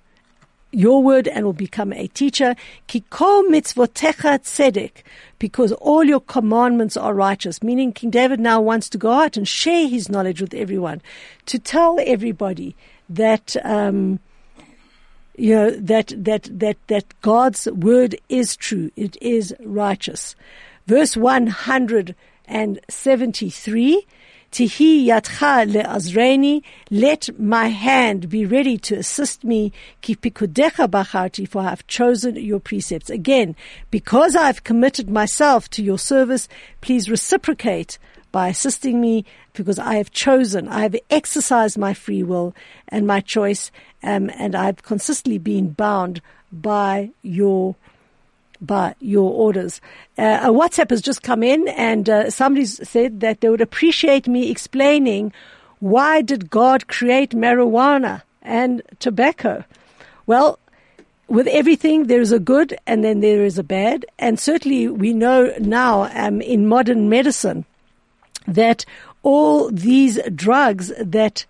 your 0.71 1.01
word 1.01 1.27
and 1.27 1.45
will 1.45 1.53
become 1.53 1.93
a 1.93 2.07
teacher. 2.07 2.55
Kiko 2.87 3.47
mitzvotecha 3.49 4.39
tzedek, 4.39 5.03
because 5.39 5.71
all 5.73 6.03
your 6.03 6.19
commandments 6.19 6.97
are 6.97 7.13
righteous. 7.13 7.61
Meaning 7.63 7.93
King 7.93 8.09
David 8.09 8.39
now 8.39 8.59
wants 8.61 8.89
to 8.89 8.97
go 8.97 9.11
out 9.11 9.37
and 9.37 9.47
share 9.47 9.87
his 9.87 10.09
knowledge 10.09 10.41
with 10.41 10.53
everyone, 10.53 11.01
to 11.45 11.57
tell 11.57 11.99
everybody 12.05 12.75
that, 13.09 13.55
um, 13.63 14.19
you 15.37 15.55
know, 15.55 15.71
that, 15.71 16.11
that, 16.17 16.49
that, 16.51 16.75
that 16.87 17.05
God's 17.21 17.67
word 17.67 18.17
is 18.29 18.55
true. 18.55 18.91
It 18.95 19.17
is 19.21 19.55
righteous. 19.63 20.35
Verse 20.85 21.17
173, 21.17 24.07
Tihi 24.51 25.05
yatcha 25.05 25.69
le'azreni, 25.69 26.63
let 26.89 27.29
my 27.39 27.67
hand 27.67 28.29
be 28.29 28.45
ready 28.45 28.77
to 28.77 28.95
assist 28.95 29.43
me, 29.43 29.71
ki 30.01 30.15
pikudecha 30.15 30.87
bacharti, 30.87 31.47
for 31.47 31.61
I 31.61 31.69
have 31.69 31.85
chosen 31.87 32.35
your 32.37 32.59
precepts. 32.59 33.09
Again, 33.09 33.55
because 33.91 34.35
I've 34.35 34.63
committed 34.63 35.09
myself 35.09 35.69
to 35.71 35.83
your 35.83 35.99
service, 35.99 36.47
please 36.81 37.09
reciprocate 37.09 37.99
by 38.31 38.47
assisting 38.47 39.01
me 39.01 39.25
because 39.53 39.79
I 39.79 39.95
have 39.95 40.11
chosen, 40.11 40.67
I 40.67 40.81
have 40.81 40.95
exercised 41.09 41.77
my 41.77 41.93
free 41.93 42.23
will 42.23 42.55
and 42.87 43.07
my 43.07 43.19
choice, 43.19 43.71
um, 44.03 44.29
and 44.37 44.55
I've 44.55 44.83
consistently 44.83 45.39
been 45.39 45.69
bound 45.69 46.21
by 46.51 47.11
your 47.21 47.75
by 48.61 48.95
your 48.99 49.31
orders. 49.31 49.81
Uh, 50.17 50.39
a 50.43 50.49
WhatsApp 50.49 50.89
has 50.89 51.01
just 51.01 51.23
come 51.23 51.43
in 51.43 51.67
and 51.69 52.09
uh, 52.09 52.29
somebody 52.29 52.65
said 52.65 53.19
that 53.21 53.41
they 53.41 53.49
would 53.49 53.61
appreciate 53.61 54.27
me 54.27 54.49
explaining 54.49 55.33
why 55.79 56.21
did 56.21 56.49
God 56.49 56.87
create 56.87 57.31
marijuana 57.31 58.23
and 58.41 58.81
tobacco? 58.99 59.63
Well, 60.25 60.59
with 61.27 61.47
everything, 61.47 62.07
there 62.07 62.21
is 62.21 62.31
a 62.31 62.39
good 62.39 62.77
and 62.87 63.03
then 63.03 63.19
there 63.19 63.43
is 63.43 63.57
a 63.57 63.63
bad. 63.63 64.05
And 64.17 64.39
certainly 64.39 64.87
we 64.87 65.13
know 65.13 65.53
now 65.59 66.09
um, 66.13 66.41
in 66.41 66.67
modern 66.67 67.09
medicine 67.09 67.65
that 68.47 68.85
all 69.23 69.69
these 69.69 70.19
drugs 70.33 70.91
that 70.97 71.45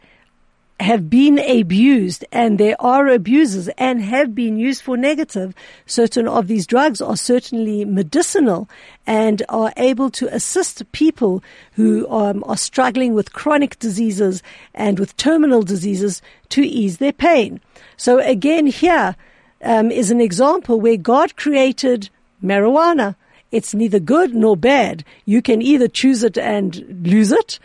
have 0.80 1.10
been 1.10 1.40
abused 1.40 2.24
and 2.32 2.60
there 2.60 2.76
are 2.80 3.08
abusers 3.08 3.68
and 3.78 4.02
have 4.02 4.36
been 4.36 4.58
used 4.58 4.84
for 4.84 4.96
negative, 4.96 5.56
certain 5.88 6.28
of 6.28 6.48
these 6.48 6.68
drugs 6.68 7.02
are 7.02 7.18
certainly 7.18 7.84
medicinal 7.84 8.70
and 9.08 9.42
are 9.50 9.74
able 9.78 10.12
to 10.12 10.34
assist 10.34 10.90
people 10.92 11.44
who 11.74 12.08
um, 12.12 12.44
are 12.46 12.58
struggling 12.58 13.14
with 13.14 13.34
chronic 13.34 13.80
diseases 13.80 14.44
and 14.76 15.00
with 15.00 15.18
terminal 15.18 15.64
diseases 15.64 16.22
to 16.50 16.62
ease 16.62 16.98
their 16.98 17.14
pain. 17.14 17.60
So 17.96 18.20
again, 18.20 18.68
here 18.68 19.16
um, 19.64 19.90
is 19.90 20.12
an 20.12 20.22
example 20.22 20.80
where 20.80 20.98
God 20.98 21.36
created 21.36 22.10
marijuana. 22.44 23.16
It's 23.52 23.74
neither 23.74 24.00
good 24.00 24.36
nor 24.36 24.56
bad. 24.56 25.04
You 25.26 25.42
can 25.42 25.62
either 25.62 25.88
choose 25.88 26.24
it 26.24 26.38
and 26.38 27.08
lose 27.08 27.32
it 27.32 27.58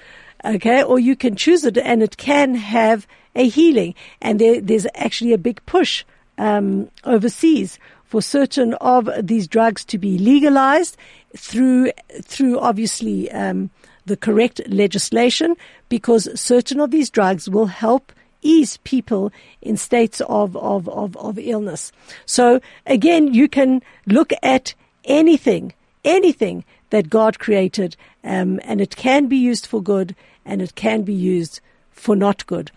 okay, 0.44 0.82
or 0.82 0.98
you 0.98 1.16
can 1.16 1.36
choose 1.36 1.64
it 1.64 1.78
and 1.78 2.02
it 2.02 2.16
can 2.16 2.54
have 2.54 3.06
a 3.34 3.48
healing. 3.48 3.94
And 4.20 4.38
there, 4.40 4.60
there's 4.60 4.86
actually 4.94 5.32
a 5.32 5.38
big 5.38 5.64
push 5.66 6.04
um, 6.38 6.90
overseas 7.04 7.78
for 8.04 8.20
certain 8.20 8.74
of 8.74 9.08
these 9.22 9.48
drugs 9.48 9.84
to 9.86 9.98
be 9.98 10.18
legalized 10.18 10.96
through 11.36 11.92
through 12.22 12.58
obviously 12.58 13.30
um, 13.32 13.70
the 14.04 14.16
correct 14.16 14.60
legislation, 14.68 15.56
because 15.88 16.28
certain 16.38 16.80
of 16.80 16.90
these 16.90 17.08
drugs 17.08 17.48
will 17.48 17.66
help 17.66 18.12
ease 18.42 18.76
people 18.78 19.32
in 19.60 19.76
states 19.76 20.20
of, 20.22 20.56
of, 20.56 20.88
of, 20.88 21.16
of 21.16 21.38
illness. 21.38 21.92
So 22.26 22.60
again, 22.86 23.32
you 23.32 23.48
can 23.48 23.82
look 24.06 24.32
at 24.42 24.74
anything, 25.04 25.72
anything 26.04 26.64
that 26.90 27.08
God 27.08 27.38
created, 27.38 27.96
um, 28.24 28.60
and 28.64 28.80
it 28.80 28.96
can 28.96 29.28
be 29.28 29.36
used 29.36 29.66
for 29.66 29.80
good 29.80 30.14
and 30.44 30.62
it 30.62 30.74
can 30.74 31.02
be 31.02 31.14
used 31.14 31.60
for 31.90 32.16
not 32.16 32.46
good. 32.46 32.70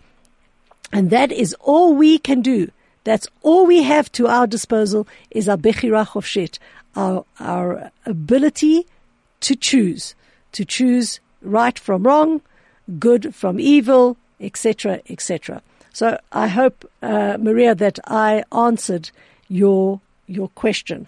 And 0.92 1.10
that 1.10 1.32
is 1.32 1.54
all 1.60 1.94
we 1.94 2.18
can 2.18 2.42
do. 2.42 2.70
That's 3.04 3.28
all 3.42 3.66
we 3.66 3.82
have 3.82 4.10
to 4.12 4.26
our 4.26 4.46
disposal 4.46 5.06
is 5.30 5.48
our 5.48 5.56
bechira 5.56 6.06
chofshet, 6.06 6.58
our, 6.94 7.24
our 7.38 7.90
ability 8.04 8.86
to 9.40 9.54
choose, 9.54 10.14
to 10.52 10.64
choose 10.64 11.20
right 11.42 11.78
from 11.78 12.02
wrong, 12.02 12.40
good 12.98 13.34
from 13.34 13.60
evil, 13.60 14.16
etc., 14.40 15.00
etc. 15.08 15.62
So 15.92 16.18
I 16.32 16.48
hope, 16.48 16.88
uh, 17.02 17.36
Maria, 17.40 17.74
that 17.74 17.98
I 18.06 18.44
answered 18.52 19.10
your 19.48 20.00
your 20.26 20.48
question. 20.48 21.06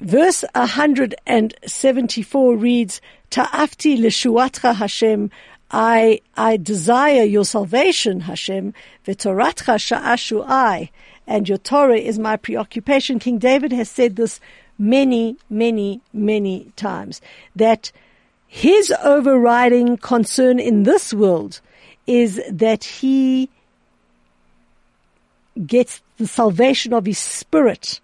Verse 0.00 0.44
174 0.54 2.56
reads, 2.56 3.00
Ta'afti 3.28 3.98
l'shuatcha 3.98 4.74
Hashem, 4.74 5.30
I, 5.70 6.22
I 6.38 6.56
desire 6.56 7.24
your 7.24 7.44
salvation, 7.44 8.20
Hashem, 8.20 8.72
v'toratcha 9.06 9.76
sha'ashu 9.76 10.42
I, 10.48 10.88
and 11.26 11.46
your 11.46 11.58
Torah 11.58 11.98
is 11.98 12.18
my 12.18 12.38
preoccupation. 12.38 13.18
King 13.18 13.36
David 13.36 13.72
has 13.72 13.90
said 13.90 14.16
this 14.16 14.40
many, 14.78 15.36
many, 15.50 16.00
many 16.14 16.72
times, 16.76 17.20
that 17.54 17.92
his 18.46 18.90
overriding 19.04 19.98
concern 19.98 20.58
in 20.58 20.84
this 20.84 21.12
world 21.12 21.60
is 22.06 22.40
that 22.50 22.84
he 22.84 23.50
gets 25.66 26.00
the 26.16 26.26
salvation 26.26 26.94
of 26.94 27.04
his 27.04 27.18
spirit 27.18 28.00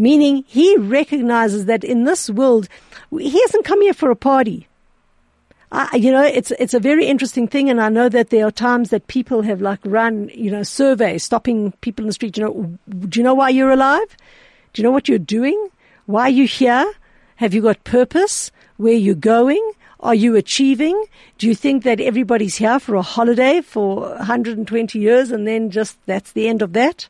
meaning 0.00 0.44
he 0.46 0.76
recognizes 0.78 1.66
that 1.66 1.84
in 1.84 2.04
this 2.04 2.30
world, 2.30 2.68
he 3.12 3.40
hasn't 3.42 3.66
come 3.66 3.82
here 3.82 3.94
for 3.94 4.10
a 4.10 4.16
party. 4.16 4.66
I, 5.72 5.94
you 5.94 6.10
know, 6.10 6.24
it's 6.24 6.50
it's 6.52 6.74
a 6.74 6.80
very 6.80 7.06
interesting 7.06 7.46
thing, 7.46 7.70
and 7.70 7.80
I 7.80 7.90
know 7.90 8.08
that 8.08 8.30
there 8.30 8.44
are 8.46 8.50
times 8.50 8.90
that 8.90 9.06
people 9.06 9.42
have 9.42 9.60
like 9.60 9.78
run, 9.84 10.28
you 10.34 10.50
know, 10.50 10.64
surveys, 10.64 11.22
stopping 11.22 11.72
people 11.80 12.02
in 12.04 12.08
the 12.08 12.12
street. 12.12 12.36
You 12.36 12.44
know, 12.44 12.78
do 13.08 13.20
you 13.20 13.22
know 13.22 13.34
why 13.34 13.50
you're 13.50 13.70
alive? 13.70 14.16
Do 14.72 14.82
you 14.82 14.84
know 14.84 14.90
what 14.90 15.08
you're 15.08 15.18
doing? 15.18 15.68
Why 16.06 16.22
are 16.22 16.30
you 16.30 16.46
here? 16.46 16.92
Have 17.36 17.54
you 17.54 17.62
got 17.62 17.84
purpose? 17.84 18.50
Where 18.78 18.94
you're 18.94 19.14
going? 19.14 19.64
Are 20.00 20.14
you 20.14 20.34
achieving? 20.34 21.04
Do 21.38 21.46
you 21.46 21.54
think 21.54 21.84
that 21.84 22.00
everybody's 22.00 22.56
here 22.56 22.80
for 22.80 22.94
a 22.94 23.02
holiday 23.02 23.60
for 23.60 24.08
120 24.16 24.98
years 24.98 25.30
and 25.30 25.46
then 25.46 25.70
just 25.70 25.98
that's 26.06 26.32
the 26.32 26.48
end 26.48 26.62
of 26.62 26.72
that? 26.72 27.06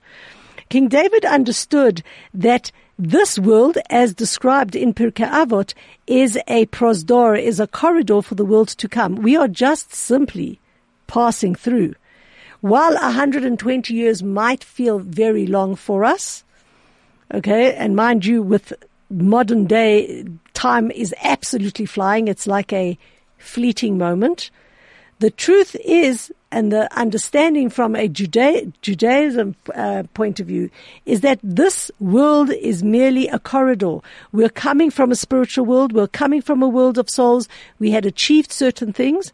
King 0.71 0.87
David 0.87 1.25
understood 1.25 2.03
that 2.33 2.71
this 2.97 3.41
world, 3.41 3.77
as 3.91 4.15
described 4.15 4.77
in 4.77 4.95
Pirkei 4.95 5.29
Avot, 5.29 5.75
is 6.07 6.39
a 6.47 6.67
prosdor, 6.67 7.37
is 7.37 7.59
a 7.59 7.67
corridor 7.67 8.23
for 8.23 8.37
the 8.37 8.45
world 8.45 8.69
to 8.69 8.89
come. 8.89 9.17
We 9.17 9.37
are 9.37 9.49
just 9.49 9.93
simply 9.93 10.61
passing 11.09 11.57
through. 11.57 11.95
While 12.61 12.95
120 12.95 13.93
years 13.93 14.23
might 14.23 14.63
feel 14.63 15.01
very 15.01 15.45
long 15.45 15.75
for 15.75 16.05
us, 16.05 16.45
okay, 17.35 17.75
and 17.75 17.97
mind 17.97 18.25
you, 18.25 18.41
with 18.41 18.73
modern 19.11 19.67
day, 19.67 20.25
time 20.55 20.93
is 20.93 21.13
absolutely 21.21 21.87
flying. 21.87 22.29
It's 22.29 22.47
like 22.47 22.73
a 22.73 22.97
fleeting 23.39 23.99
moment. 23.99 24.53
The 25.21 25.31
truth 25.31 25.77
is 25.85 26.33
and 26.51 26.73
the 26.73 26.93
understanding 26.99 27.69
from 27.69 27.95
a 27.95 28.09
Judea, 28.09 28.73
Judaism 28.81 29.55
uh, 29.75 30.05
point 30.15 30.41
of 30.41 30.47
view 30.47 30.71
is 31.05 31.21
that 31.21 31.39
this 31.43 31.91
world 32.01 32.51
is 32.51 32.83
merely 32.83 33.29
a 33.29 33.39
corridor. 33.39 33.99
We're 34.33 34.49
coming 34.49 34.91
from 34.91 35.13
a 35.13 35.17
spiritual 35.17 35.67
world. 35.67 35.93
We're 35.93 36.09
coming 36.09 36.41
from 36.41 36.63
a 36.63 36.69
world 36.69 36.97
of 36.97 37.11
souls. 37.11 37.49
We 37.79 37.91
had 37.91 38.07
achieved 38.07 38.51
certain 38.51 38.95
things. 38.95 39.31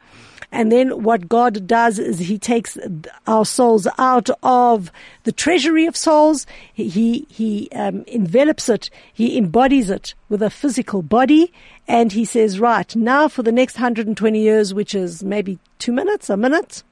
And 0.53 0.71
then 0.71 1.03
what 1.03 1.29
God 1.29 1.67
does 1.67 1.99
is 1.99 2.19
He 2.19 2.39
takes 2.39 2.79
our 3.27 3.45
souls 3.45 3.87
out 3.99 4.29
of 4.43 4.93
the 5.25 5.33
treasury 5.33 5.87
of 5.87 5.97
souls. 5.97 6.47
He, 6.73 7.27
He 7.29 7.69
um, 7.73 8.05
envelops 8.07 8.69
it. 8.69 8.91
He 9.13 9.37
embodies 9.37 9.91
it 9.91 10.15
with 10.29 10.43
a 10.43 10.51
physical 10.51 11.03
body. 11.03 11.53
And 11.89 12.13
He 12.13 12.25
says, 12.25 12.61
right, 12.61 12.95
now 12.97 13.29
for 13.29 13.43
the 13.43 13.53
next 13.53 13.75
120 13.75 14.41
years, 14.41 14.73
which 14.73 14.95
is 14.95 15.23
maybe 15.23 15.59
two 15.79 15.93
minutes, 15.93 16.31
a 16.31 16.37
minute, 16.37 16.83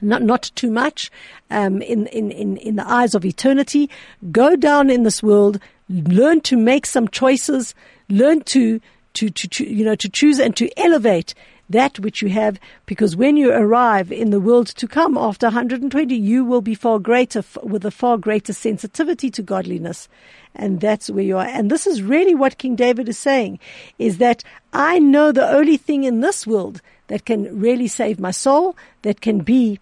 not 0.00 0.22
not 0.22 0.50
too 0.54 0.70
much 0.70 1.10
um, 1.50 1.80
in, 1.82 2.06
in 2.08 2.30
in 2.30 2.56
in 2.58 2.76
the 2.76 2.88
eyes 2.88 3.14
of 3.14 3.24
eternity. 3.24 3.90
Go 4.30 4.56
down 4.56 4.90
in 4.90 5.02
this 5.02 5.22
world, 5.22 5.58
learn 5.88 6.40
to 6.42 6.56
make 6.56 6.86
some 6.86 7.08
choices, 7.08 7.74
learn 8.08 8.42
to 8.44 8.80
to 9.14 9.30
to, 9.30 9.48
to 9.48 9.64
you 9.64 9.84
know 9.84 9.94
to 9.94 10.08
choose 10.08 10.38
and 10.38 10.56
to 10.56 10.70
elevate 10.78 11.34
that 11.68 11.98
which 11.98 12.22
you 12.22 12.28
have, 12.28 12.60
because 12.86 13.16
when 13.16 13.36
you 13.36 13.52
arrive 13.52 14.12
in 14.12 14.30
the 14.30 14.40
world 14.40 14.68
to 14.68 14.86
come 14.86 15.18
after 15.18 15.46
120, 15.46 16.14
you 16.14 16.44
will 16.44 16.60
be 16.60 16.74
far 16.74 16.98
greater, 16.98 17.42
with 17.62 17.84
a 17.84 17.90
far 17.90 18.18
greater 18.18 18.52
sensitivity 18.52 19.30
to 19.30 19.42
godliness. 19.42 20.08
And 20.54 20.80
that's 20.80 21.10
where 21.10 21.24
you 21.24 21.36
are. 21.36 21.46
And 21.46 21.70
this 21.70 21.86
is 21.86 22.02
really 22.02 22.34
what 22.34 22.58
King 22.58 22.76
David 22.76 23.08
is 23.08 23.18
saying, 23.18 23.58
is 23.98 24.18
that 24.18 24.42
I 24.72 24.98
know 24.98 25.32
the 25.32 25.48
only 25.48 25.76
thing 25.76 26.04
in 26.04 26.20
this 26.20 26.46
world 26.46 26.80
that 27.08 27.24
can 27.24 27.58
really 27.58 27.88
save 27.88 28.18
my 28.18 28.30
soul, 28.30 28.76
that 29.02 29.20
can 29.20 29.40
be 29.40 29.80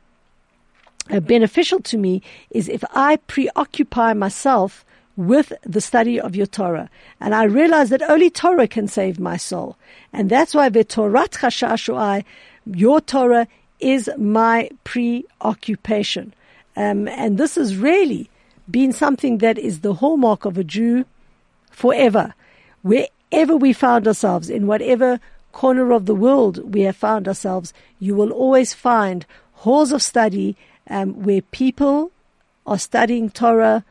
uh, 1.10 1.20
beneficial 1.20 1.80
to 1.80 1.98
me 1.98 2.22
is 2.50 2.68
if 2.68 2.82
I 2.94 3.16
preoccupy 3.16 4.14
myself 4.14 4.84
with 5.16 5.52
the 5.62 5.80
study 5.80 6.20
of 6.20 6.34
your 6.34 6.46
Torah. 6.46 6.90
And 7.20 7.34
I 7.34 7.44
realize 7.44 7.90
that 7.90 8.02
only 8.02 8.30
Torah 8.30 8.68
can 8.68 8.88
save 8.88 9.20
my 9.20 9.36
soul. 9.36 9.76
And 10.12 10.28
that's 10.28 10.54
why 10.54 10.68
V'torat 10.68 11.30
chashashuai, 11.30 12.24
your 12.66 13.00
Torah 13.00 13.46
is 13.80 14.10
my 14.18 14.70
preoccupation. 14.84 16.34
Um, 16.76 17.06
and 17.08 17.38
this 17.38 17.54
has 17.54 17.76
really 17.76 18.30
been 18.70 18.92
something 18.92 19.38
that 19.38 19.58
is 19.58 19.80
the 19.80 19.94
hallmark 19.94 20.44
of 20.44 20.58
a 20.58 20.64
Jew 20.64 21.04
forever. 21.70 22.34
Wherever 22.82 23.56
we 23.56 23.72
found 23.72 24.08
ourselves, 24.08 24.50
in 24.50 24.66
whatever 24.66 25.20
corner 25.52 25.92
of 25.92 26.06
the 26.06 26.14
world 26.14 26.74
we 26.74 26.82
have 26.82 26.96
found 26.96 27.28
ourselves, 27.28 27.72
you 28.00 28.14
will 28.14 28.32
always 28.32 28.74
find 28.74 29.26
halls 29.52 29.92
of 29.92 30.02
study 30.02 30.56
um, 30.90 31.22
where 31.22 31.42
people 31.42 32.10
are 32.66 32.78
studying 32.78 33.30
Torah 33.30 33.84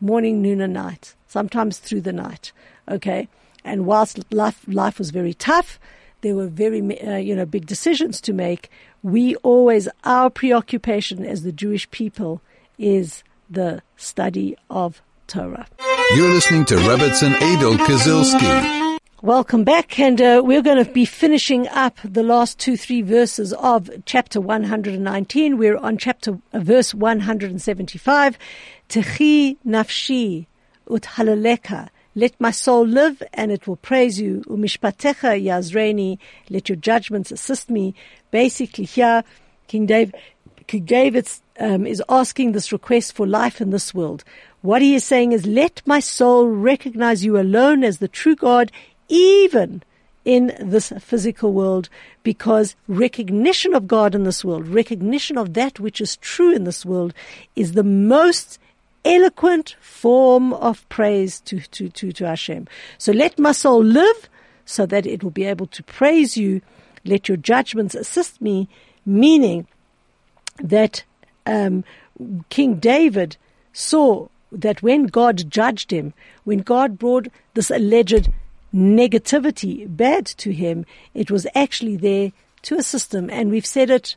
morning, 0.00 0.42
noon, 0.42 0.60
and 0.60 0.72
night, 0.72 1.14
sometimes 1.26 1.78
through 1.78 2.02
the 2.02 2.12
night. 2.12 2.52
Okay, 2.88 3.28
and 3.64 3.86
whilst 3.86 4.20
life 4.32 4.62
life 4.66 4.98
was 4.98 5.10
very 5.10 5.34
tough, 5.34 5.78
there 6.20 6.34
were 6.34 6.46
very 6.46 6.80
uh, 7.00 7.16
you 7.16 7.34
know 7.34 7.46
big 7.46 7.66
decisions 7.66 8.20
to 8.22 8.32
make. 8.32 8.70
We 9.02 9.36
always 9.36 9.88
our 10.04 10.30
preoccupation 10.30 11.24
as 11.24 11.42
the 11.42 11.52
Jewish 11.52 11.90
people 11.90 12.40
is 12.78 13.22
the 13.48 13.82
study 13.96 14.56
of 14.70 15.02
Torah. 15.26 15.66
You're 16.14 16.30
listening 16.30 16.64
to 16.66 16.76
Rebbitzin 16.76 17.34
Adol 17.34 17.76
Kazilski. 17.78 18.83
Welcome 19.24 19.64
back, 19.64 19.98
and 19.98 20.20
uh, 20.20 20.42
we're 20.44 20.60
going 20.60 20.84
to 20.84 20.92
be 20.92 21.06
finishing 21.06 21.66
up 21.68 21.96
the 22.04 22.22
last 22.22 22.58
two, 22.58 22.76
three 22.76 23.00
verses 23.00 23.54
of 23.54 23.88
chapter 24.04 24.38
119. 24.38 25.56
We're 25.56 25.78
on 25.78 25.96
chapter 25.96 26.38
uh, 26.52 26.60
verse 26.60 26.92
175. 26.92 28.38
Techi 28.90 29.56
nafshi 29.66 30.44
uthalaleka. 30.86 31.88
Let 32.14 32.38
my 32.38 32.50
soul 32.50 32.86
live, 32.86 33.22
and 33.32 33.50
it 33.50 33.66
will 33.66 33.76
praise 33.76 34.20
you. 34.20 34.42
Umishpatecha 34.46 35.42
yazreni. 35.42 36.18
Let 36.50 36.68
your 36.68 36.76
judgments 36.76 37.32
assist 37.32 37.70
me. 37.70 37.94
Basically, 38.30 38.84
here, 38.84 39.24
King 39.68 39.86
David, 39.86 40.16
King 40.66 40.84
David 40.84 41.30
um, 41.58 41.86
is 41.86 42.02
asking 42.10 42.52
this 42.52 42.72
request 42.72 43.14
for 43.14 43.26
life 43.26 43.62
in 43.62 43.70
this 43.70 43.94
world. 43.94 44.22
What 44.60 44.82
he 44.82 44.94
is 44.94 45.04
saying 45.04 45.32
is, 45.32 45.46
let 45.46 45.82
my 45.86 46.00
soul 46.00 46.46
recognize 46.48 47.24
you 47.24 47.38
alone 47.38 47.84
as 47.84 47.98
the 47.98 48.08
true 48.08 48.36
God 48.36 48.70
even 49.08 49.82
in 50.24 50.54
this 50.58 50.92
physical 51.00 51.52
world 51.52 51.88
because 52.22 52.76
recognition 52.88 53.74
of 53.74 53.86
God 53.86 54.14
in 54.14 54.24
this 54.24 54.44
world, 54.44 54.66
recognition 54.66 55.36
of 55.36 55.54
that 55.54 55.78
which 55.78 56.00
is 56.00 56.16
true 56.16 56.54
in 56.54 56.64
this 56.64 56.84
world 56.84 57.12
is 57.56 57.72
the 57.72 57.84
most 57.84 58.58
eloquent 59.04 59.76
form 59.80 60.54
of 60.54 60.88
praise 60.88 61.40
to, 61.40 61.60
to, 61.60 61.88
to, 61.90 62.12
to 62.12 62.26
Hashem. 62.26 62.66
So 62.96 63.12
let 63.12 63.38
my 63.38 63.52
soul 63.52 63.84
live 63.84 64.28
so 64.64 64.86
that 64.86 65.06
it 65.06 65.22
will 65.22 65.30
be 65.30 65.44
able 65.44 65.66
to 65.66 65.82
praise 65.82 66.36
you. 66.36 66.62
Let 67.04 67.28
your 67.28 67.36
judgments 67.36 67.94
assist 67.94 68.40
me, 68.40 68.68
meaning 69.04 69.66
that 70.62 71.04
um, 71.44 71.84
King 72.48 72.76
David 72.76 73.36
saw 73.74 74.28
that 74.50 74.82
when 74.82 75.04
God 75.06 75.50
judged 75.50 75.90
him, 75.90 76.14
when 76.44 76.60
God 76.60 76.98
brought 76.98 77.28
this 77.52 77.70
alleged 77.70 78.30
negativity 78.74 79.86
bad 79.88 80.26
to 80.26 80.52
him, 80.52 80.84
it 81.14 81.30
was 81.30 81.46
actually 81.54 81.96
there 81.96 82.32
to 82.62 82.76
assist 82.76 83.14
him. 83.14 83.30
And 83.30 83.50
we've 83.50 83.66
said 83.66 83.90
it 83.90 84.16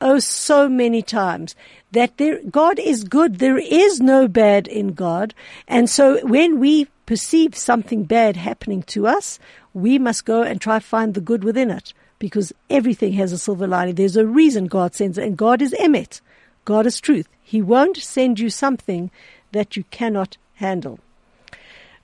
oh 0.00 0.18
so 0.18 0.68
many 0.68 1.02
times 1.02 1.54
that 1.92 2.16
there, 2.18 2.40
God 2.50 2.78
is 2.78 3.04
good. 3.04 3.38
There 3.38 3.58
is 3.58 4.00
no 4.00 4.28
bad 4.28 4.68
in 4.68 4.92
God. 4.92 5.34
And 5.66 5.88
so 5.88 6.24
when 6.26 6.60
we 6.60 6.86
perceive 7.06 7.56
something 7.56 8.04
bad 8.04 8.36
happening 8.36 8.82
to 8.84 9.06
us, 9.06 9.38
we 9.72 9.98
must 9.98 10.24
go 10.24 10.42
and 10.42 10.60
try 10.60 10.78
find 10.78 11.14
the 11.14 11.20
good 11.20 11.44
within 11.44 11.70
it 11.70 11.92
because 12.18 12.52
everything 12.70 13.12
has 13.14 13.32
a 13.32 13.38
silver 13.38 13.66
lining. 13.66 13.94
There's 13.94 14.16
a 14.16 14.26
reason 14.26 14.66
God 14.66 14.94
sends 14.94 15.18
it 15.18 15.24
and 15.24 15.36
God 15.36 15.60
is 15.62 15.74
emet. 15.74 16.20
God 16.64 16.86
is 16.86 17.00
truth. 17.00 17.28
He 17.40 17.62
won't 17.62 17.96
send 17.96 18.40
you 18.40 18.50
something 18.50 19.10
that 19.52 19.76
you 19.76 19.84
cannot 19.90 20.36
handle. 20.54 20.98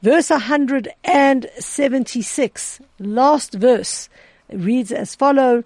Verse 0.03 0.31
176, 0.31 2.81
last 2.99 3.55
verse, 3.55 4.09
reads 4.53 4.91
as 4.91 5.15
follow. 5.15 5.63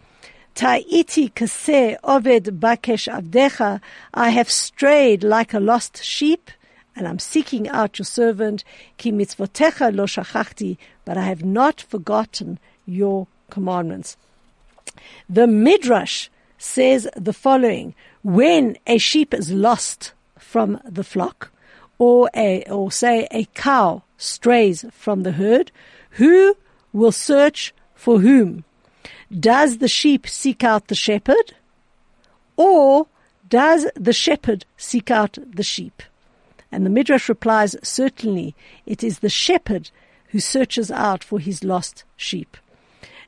Ta'iti 0.55 1.31
kase 1.31 1.97
oved 2.05 2.59
bakesh 2.59 3.09
avdecha. 3.11 3.81
I 4.13 4.29
have 4.29 4.51
strayed 4.51 5.25
like 5.25 5.55
a 5.55 5.59
lost 5.59 6.05
sheep, 6.05 6.51
and 6.95 7.09
I'm 7.09 7.19
seeking 7.19 7.67
out 7.71 7.99
your 7.99 8.05
servant. 8.05 8.63
Ki 8.99 9.11
mitzvotecha 9.11 9.97
lo 9.97 10.05
shachachti, 10.05 10.77
but 11.07 11.17
I 11.17 11.23
have 11.23 11.43
not 11.43 11.81
forgotten 11.81 12.59
your 12.85 13.29
commandments. 13.49 14.19
The 15.31 15.47
Midrash 15.47 16.29
says 16.59 17.09
the 17.17 17.33
following. 17.33 17.95
When 18.23 18.77
a 18.87 18.99
sheep 18.99 19.33
is 19.33 19.51
lost 19.51 20.13
from 20.39 20.79
the 20.85 21.05
flock, 21.05 21.51
or 21.99 22.29
a, 22.37 22.65
or 22.65 22.93
say 22.93 23.27
a 23.31 23.47
cow 23.55 24.03
strays 24.17 24.85
from 24.91 25.23
the 25.23 25.33
herd, 25.33 25.71
who 26.11 26.57
will 26.93 27.13
search 27.13 27.75
for 27.95 28.21
whom? 28.21 28.65
Does 29.31 29.79
the 29.79 29.89
sheep 29.89 30.29
seek 30.29 30.63
out 30.63 30.89
the 30.89 30.95
shepherd? 30.95 31.55
Or 32.57 33.07
does 33.49 33.87
the 33.95 34.13
shepherd 34.13 34.65
seek 34.77 35.11
out 35.11 35.39
the 35.47 35.63
sheep? 35.63 36.03
And 36.73 36.85
the 36.85 36.91
Midrash 36.91 37.29
replies, 37.29 37.77
certainly 37.83 38.55
it 38.87 39.05
is 39.05 39.21
the 39.21 39.29
shepherd 39.29 39.91
who 40.29 40.41
searches 40.41 40.91
out 40.91 41.23
for 41.23 41.39
his 41.39 41.63
lost 41.63 42.05
sheep. 42.17 42.57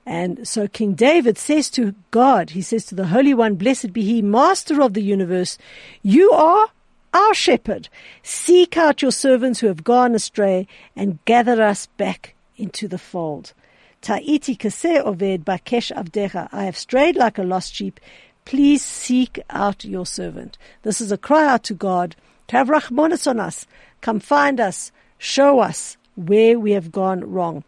And 0.04 0.48
so 0.48 0.66
King 0.66 0.94
David 0.94 1.36
says 1.36 1.68
to 1.70 1.94
God, 2.10 2.50
he 2.50 2.62
says 2.62 2.86
to 2.86 2.94
the 2.94 3.08
Holy 3.08 3.34
One, 3.34 3.56
blessed 3.56 3.92
be 3.92 4.02
he, 4.02 4.22
master 4.22 4.80
of 4.80 4.94
the 4.94 5.02
universe, 5.02 5.58
you 6.02 6.30
are 6.30 6.68
our 7.12 7.34
shepherd. 7.34 7.88
Seek 8.22 8.76
out 8.76 9.02
your 9.02 9.12
servants 9.12 9.60
who 9.60 9.66
have 9.66 9.84
gone 9.84 10.14
astray 10.14 10.66
and 10.96 11.24
gather 11.24 11.62
us 11.62 11.86
back 11.96 12.34
into 12.56 12.88
the 12.88 12.98
fold. 12.98 13.52
Ta'iti 14.00 14.56
kaseh 14.56 15.02
oved 15.02 15.44
bakesh 15.44 15.92
avdecha. 15.92 16.48
I 16.52 16.64
have 16.64 16.76
strayed 16.76 17.16
like 17.16 17.38
a 17.38 17.42
lost 17.42 17.74
sheep. 17.74 18.00
Please 18.44 18.84
seek 18.84 19.38
out 19.50 19.84
your 19.84 20.06
servant. 20.06 20.56
This 20.82 21.00
is 21.00 21.12
a 21.12 21.18
cry 21.18 21.46
out 21.46 21.64
to 21.64 21.74
God 21.74 22.16
to 22.48 22.56
have 22.56 22.68
rachmanis 22.68 23.26
on 23.26 23.40
us. 23.40 23.66
Come 24.00 24.20
find 24.20 24.60
us. 24.60 24.92
Show 25.18 25.60
us 25.60 25.96
where 26.14 26.58
we 26.58 26.72
have 26.72 26.92
gone 26.92 27.30
wrong. 27.30 27.64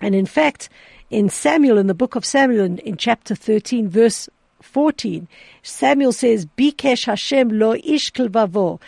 And 0.00 0.14
in 0.14 0.26
fact, 0.26 0.68
in 1.10 1.28
Samuel, 1.28 1.78
in 1.78 1.86
the 1.86 1.94
book 1.94 2.14
of 2.14 2.24
Samuel, 2.24 2.64
in, 2.64 2.78
in 2.78 2.96
chapter 2.96 3.34
13, 3.34 3.88
verse 3.88 4.28
14, 4.62 5.28
Samuel 5.62 6.12
says, 6.12 6.46
Bikesh 6.46 7.06
Hashem 7.06 7.50
lo 7.50 7.74
ish 7.74 8.12
vavo. 8.12 8.80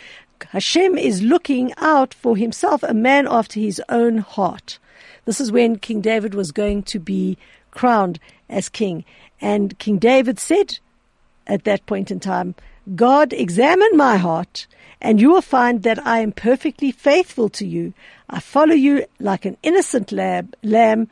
Hashem 0.51 0.97
is 0.97 1.23
looking 1.23 1.73
out 1.77 2.15
for 2.15 2.37
himself 2.37 2.83
a 2.83 2.95
man 2.95 3.27
after 3.29 3.61
his 3.61 3.81
own 3.89 4.19
heart. 4.19 4.79
This 5.25 5.41
is 5.41 5.53
when 5.53 5.79
King 5.79 6.01
David 6.01 6.35
was 6.35 6.51
going 6.51 6.83
to 6.85 6.99
be 6.99 7.37
crowned 7.71 8.19
as 8.49 8.69
king. 8.69 9.05
And 9.41 9.79
King 9.79 9.99
David 9.99 10.39
said 10.39 10.79
at 11.47 11.65
that 11.65 11.87
point 11.87 12.11
in 12.11 12.21
time, 12.21 12.55
God, 12.95 13.33
examine 13.33 13.97
my 13.97 14.17
heart, 14.17 14.67
and 15.01 15.21
you 15.21 15.31
will 15.31 15.43
find 15.43 15.83
that 15.83 16.05
I 16.07 16.21
am 16.21 16.33
perfectly 16.33 16.91
faithful 16.91 17.49
to 17.51 17.67
you. 17.67 17.93
I 18.29 18.41
follow 18.41 18.75
you 18.75 19.05
like 19.19 19.45
an 19.45 19.57
innocent 19.63 20.11
lamb, 20.13 21.09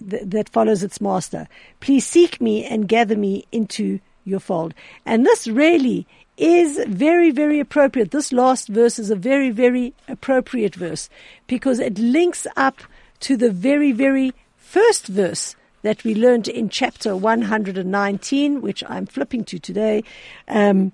that 0.00 0.48
follows 0.48 0.82
its 0.82 1.00
master. 1.00 1.48
Please 1.80 2.06
seek 2.06 2.40
me 2.40 2.64
and 2.64 2.88
gather 2.88 3.16
me 3.16 3.44
into 3.52 4.00
your 4.24 4.40
fold. 4.40 4.74
And 5.04 5.26
this 5.26 5.46
really 5.46 6.06
is 6.36 6.80
very, 6.88 7.30
very 7.30 7.60
appropriate. 7.60 8.10
This 8.10 8.32
last 8.32 8.68
verse 8.68 8.98
is 8.98 9.10
a 9.10 9.16
very, 9.16 9.50
very 9.50 9.94
appropriate 10.08 10.74
verse 10.74 11.08
because 11.46 11.78
it 11.78 11.98
links 11.98 12.46
up 12.56 12.82
to 13.20 13.36
the 13.36 13.50
very, 13.50 13.92
very 13.92 14.32
first 14.56 15.06
verse 15.06 15.54
that 15.82 16.04
we 16.04 16.14
learned 16.14 16.48
in 16.48 16.68
chapter 16.68 17.16
119, 17.16 18.62
which 18.62 18.82
I'm 18.88 19.06
flipping 19.06 19.44
to 19.44 19.58
today. 19.58 20.04
Um, 20.48 20.92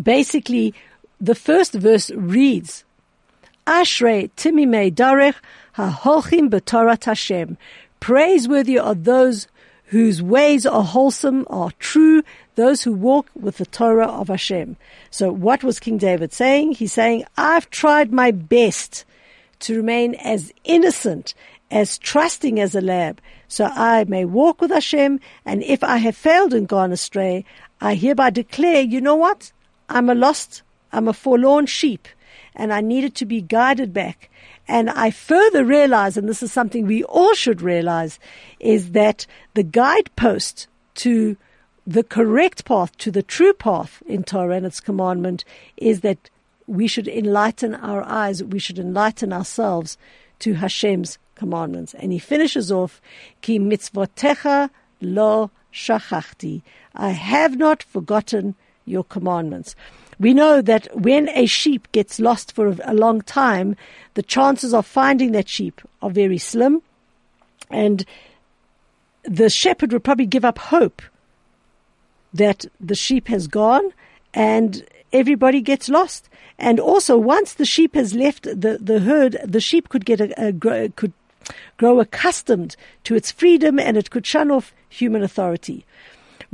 basically, 0.00 0.74
the 1.20 1.34
first 1.34 1.74
verse 1.74 2.10
reads, 2.10 2.84
Ashrei 3.66 4.30
timimei 4.36 4.92
darech 4.92 5.36
haholchim 5.76 6.50
b'torat 6.50 7.04
Hashem. 7.04 7.56
Praiseworthy 8.00 8.78
are 8.78 8.94
those 8.94 9.48
whose 9.86 10.22
ways 10.22 10.66
are 10.66 10.82
wholesome, 10.82 11.46
are 11.48 11.70
true, 11.78 12.22
those 12.54 12.82
who 12.82 12.92
walk 12.92 13.28
with 13.34 13.58
the 13.58 13.66
Torah 13.66 14.06
of 14.06 14.28
Hashem. 14.28 14.76
So 15.10 15.30
what 15.30 15.62
was 15.62 15.80
King 15.80 15.98
David 15.98 16.32
saying? 16.32 16.72
He's 16.72 16.92
saying, 16.92 17.24
I've 17.36 17.70
tried 17.70 18.12
my 18.12 18.30
best 18.30 19.04
to 19.60 19.76
remain 19.76 20.14
as 20.16 20.52
innocent, 20.64 21.34
as 21.70 21.98
trusting 21.98 22.60
as 22.60 22.74
a 22.74 22.80
lamb, 22.80 23.16
so 23.48 23.66
I 23.66 24.04
may 24.04 24.24
walk 24.24 24.60
with 24.60 24.70
Hashem, 24.70 25.20
and 25.44 25.62
if 25.62 25.84
I 25.84 25.98
have 25.98 26.16
failed 26.16 26.52
and 26.52 26.68
gone 26.68 26.92
astray, 26.92 27.44
I 27.80 27.94
hereby 27.94 28.30
declare, 28.30 28.82
you 28.82 29.00
know 29.00 29.16
what? 29.16 29.52
I'm 29.88 30.08
a 30.08 30.14
lost, 30.14 30.62
I'm 30.92 31.08
a 31.08 31.12
forlorn 31.12 31.66
sheep 31.66 32.08
and 32.54 32.72
I 32.72 32.80
needed 32.80 33.14
to 33.16 33.26
be 33.26 33.40
guided 33.40 33.92
back. 33.92 34.30
And 34.66 34.90
I 34.90 35.10
further 35.10 35.64
realize, 35.64 36.16
and 36.16 36.28
this 36.28 36.42
is 36.42 36.52
something 36.52 36.86
we 36.86 37.04
all 37.04 37.34
should 37.34 37.60
realize, 37.60 38.18
is 38.60 38.92
that 38.92 39.26
the 39.54 39.62
guidepost 39.62 40.68
to 40.96 41.36
the 41.86 42.02
correct 42.02 42.64
path, 42.64 42.96
to 42.98 43.10
the 43.10 43.22
true 43.22 43.52
path 43.52 44.02
in 44.06 44.24
Torah 44.24 44.56
and 44.56 44.66
its 44.66 44.80
commandment 44.80 45.44
is 45.76 46.00
that 46.00 46.30
we 46.66 46.86
should 46.86 47.08
enlighten 47.08 47.74
our 47.74 48.02
eyes, 48.04 48.42
we 48.42 48.58
should 48.58 48.78
enlighten 48.78 49.32
ourselves 49.32 49.98
to 50.38 50.54
Hashem's 50.54 51.18
commandments. 51.34 51.94
And 51.94 52.12
he 52.12 52.18
finishes 52.18 52.72
off, 52.72 53.02
Ki 53.42 53.58
mitzvotecha 53.58 54.70
lo 55.02 55.50
shachachti. 55.72 56.62
I 56.94 57.10
have 57.10 57.58
not 57.58 57.82
forgotten 57.82 58.54
your 58.86 59.04
commandments. 59.04 59.76
We 60.18 60.34
know 60.34 60.62
that 60.62 60.88
when 60.96 61.28
a 61.30 61.46
sheep 61.46 61.90
gets 61.92 62.20
lost 62.20 62.52
for 62.52 62.76
a 62.84 62.94
long 62.94 63.20
time, 63.22 63.76
the 64.14 64.22
chances 64.22 64.72
of 64.72 64.86
finding 64.86 65.32
that 65.32 65.48
sheep 65.48 65.80
are 66.02 66.10
very 66.10 66.38
slim. 66.38 66.82
And 67.70 68.04
the 69.24 69.50
shepherd 69.50 69.92
would 69.92 70.04
probably 70.04 70.26
give 70.26 70.44
up 70.44 70.58
hope 70.58 71.02
that 72.32 72.66
the 72.80 72.94
sheep 72.94 73.28
has 73.28 73.46
gone 73.46 73.92
and 74.32 74.84
everybody 75.12 75.60
gets 75.60 75.88
lost. 75.88 76.28
And 76.58 76.78
also, 76.78 77.16
once 77.16 77.54
the 77.54 77.64
sheep 77.64 77.94
has 77.94 78.14
left 78.14 78.44
the, 78.44 78.78
the 78.80 79.00
herd, 79.00 79.38
the 79.44 79.60
sheep 79.60 79.88
could 79.88 80.04
get 80.04 80.20
a, 80.20 80.48
a 80.48 80.88
could 80.90 81.12
grow 81.76 82.00
accustomed 82.00 82.76
to 83.04 83.14
its 83.14 83.30
freedom 83.30 83.78
and 83.78 83.96
it 83.96 84.10
could 84.10 84.26
shun 84.26 84.50
off 84.50 84.72
human 84.88 85.22
authority. 85.22 85.84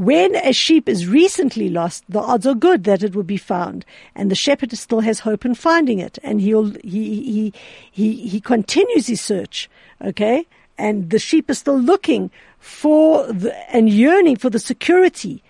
When 0.01 0.35
a 0.35 0.55
sheep 0.55 0.89
is 0.89 1.07
recently 1.07 1.69
lost, 1.69 2.05
the 2.09 2.21
odds 2.21 2.47
are 2.47 2.55
good 2.55 2.85
that 2.85 3.03
it 3.03 3.15
will 3.15 3.23
be 3.23 3.37
found, 3.37 3.85
and 4.15 4.31
the 4.31 4.35
shepherd 4.35 4.73
still 4.73 5.01
has 5.01 5.21
hope 5.21 5.45
in 5.45 5.55
finding 5.55 5.99
it, 5.99 6.19
and 6.23 6.41
he'll 6.41 6.71
he 6.83 7.23
he 7.23 7.53
he 7.93 8.27
he 8.27 8.41
continues 8.41 9.09
his 9.09 9.21
search. 9.21 9.69
Okay, 10.03 10.47
and 10.79 11.11
the 11.11 11.19
sheep 11.19 11.51
is 11.51 11.59
still 11.59 11.79
looking 11.79 12.31
for 12.59 13.31
the, 13.31 13.55
and 13.71 13.91
yearning 13.91 14.37
for 14.37 14.49
the 14.49 14.59
security 14.59 15.43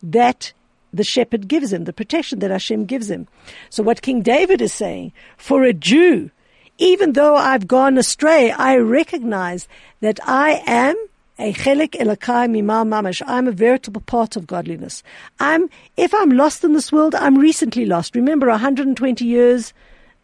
that 0.00 0.52
the 0.92 1.02
shepherd 1.02 1.48
gives 1.48 1.72
him, 1.72 1.82
the 1.82 1.92
protection 1.92 2.38
that 2.38 2.52
Hashem 2.52 2.84
gives 2.84 3.10
him. 3.10 3.26
So 3.68 3.82
what 3.82 4.00
King 4.00 4.22
David 4.22 4.62
is 4.62 4.72
saying, 4.72 5.10
for 5.36 5.64
a 5.64 5.72
Jew, 5.72 6.30
even 6.78 7.14
though 7.14 7.34
I've 7.34 7.66
gone 7.66 7.98
astray, 7.98 8.52
I 8.52 8.76
recognize 8.76 9.66
that 10.02 10.20
I 10.22 10.62
am 10.68 10.94
a 11.38 11.52
chelik. 11.52 13.24
I'm 13.26 13.48
a 13.48 13.52
veritable 13.52 14.00
part 14.02 14.36
of 14.36 14.46
godliness. 14.46 15.02
I'm, 15.40 15.68
if 15.96 16.12
I'm 16.14 16.30
lost 16.30 16.64
in 16.64 16.72
this 16.72 16.92
world, 16.92 17.14
I'm 17.14 17.38
recently 17.38 17.86
lost. 17.86 18.14
Remember, 18.14 18.48
120 18.48 19.24
years 19.24 19.72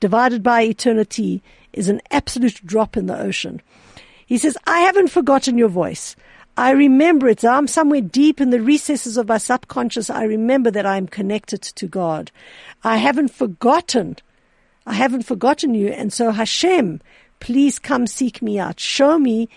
divided 0.01 0.43
by 0.43 0.63
eternity 0.63 1.43
is 1.73 1.89
an 1.89 2.01
absolute 2.11 2.65
drop 2.67 2.97
in 2.97 3.07
the 3.07 3.19
ocean. 3.19 3.63
He 4.27 4.39
says, 4.39 4.57
I 4.67 4.81
haven't 4.81 5.09
forgotten 5.09 5.59
your 5.59 5.69
voice. 5.69 6.17
I 6.57 6.71
remember 6.71 7.29
it. 7.29 7.45
I'm 7.45 7.67
somewhere 7.67 8.01
deep 8.01 8.41
in 8.41 8.51
the 8.51 8.61
recesses 8.61 9.17
of 9.17 9.29
my 9.29 9.39
subconscious. 9.39 10.09
I 10.09 10.25
remember 10.25 10.71
that 10.71 10.87
I 10.87 10.97
am 10.97 11.09
connected 11.09 11.63
to 11.63 11.87
God. 11.87 12.31
I 12.85 12.97
haven't 12.99 13.33
forgotten. 13.33 14.17
I 14.87 14.95
haven't 14.95 15.23
forgotten 15.23 15.75
you. 15.75 15.89
And 15.89 16.13
so 16.13 16.31
Hashem, 16.31 17.01
please 17.41 17.79
come 17.79 18.07
seek 18.07 18.41
me 18.41 18.59
out. 18.59 18.79
Show 18.79 19.19
me 19.19 19.49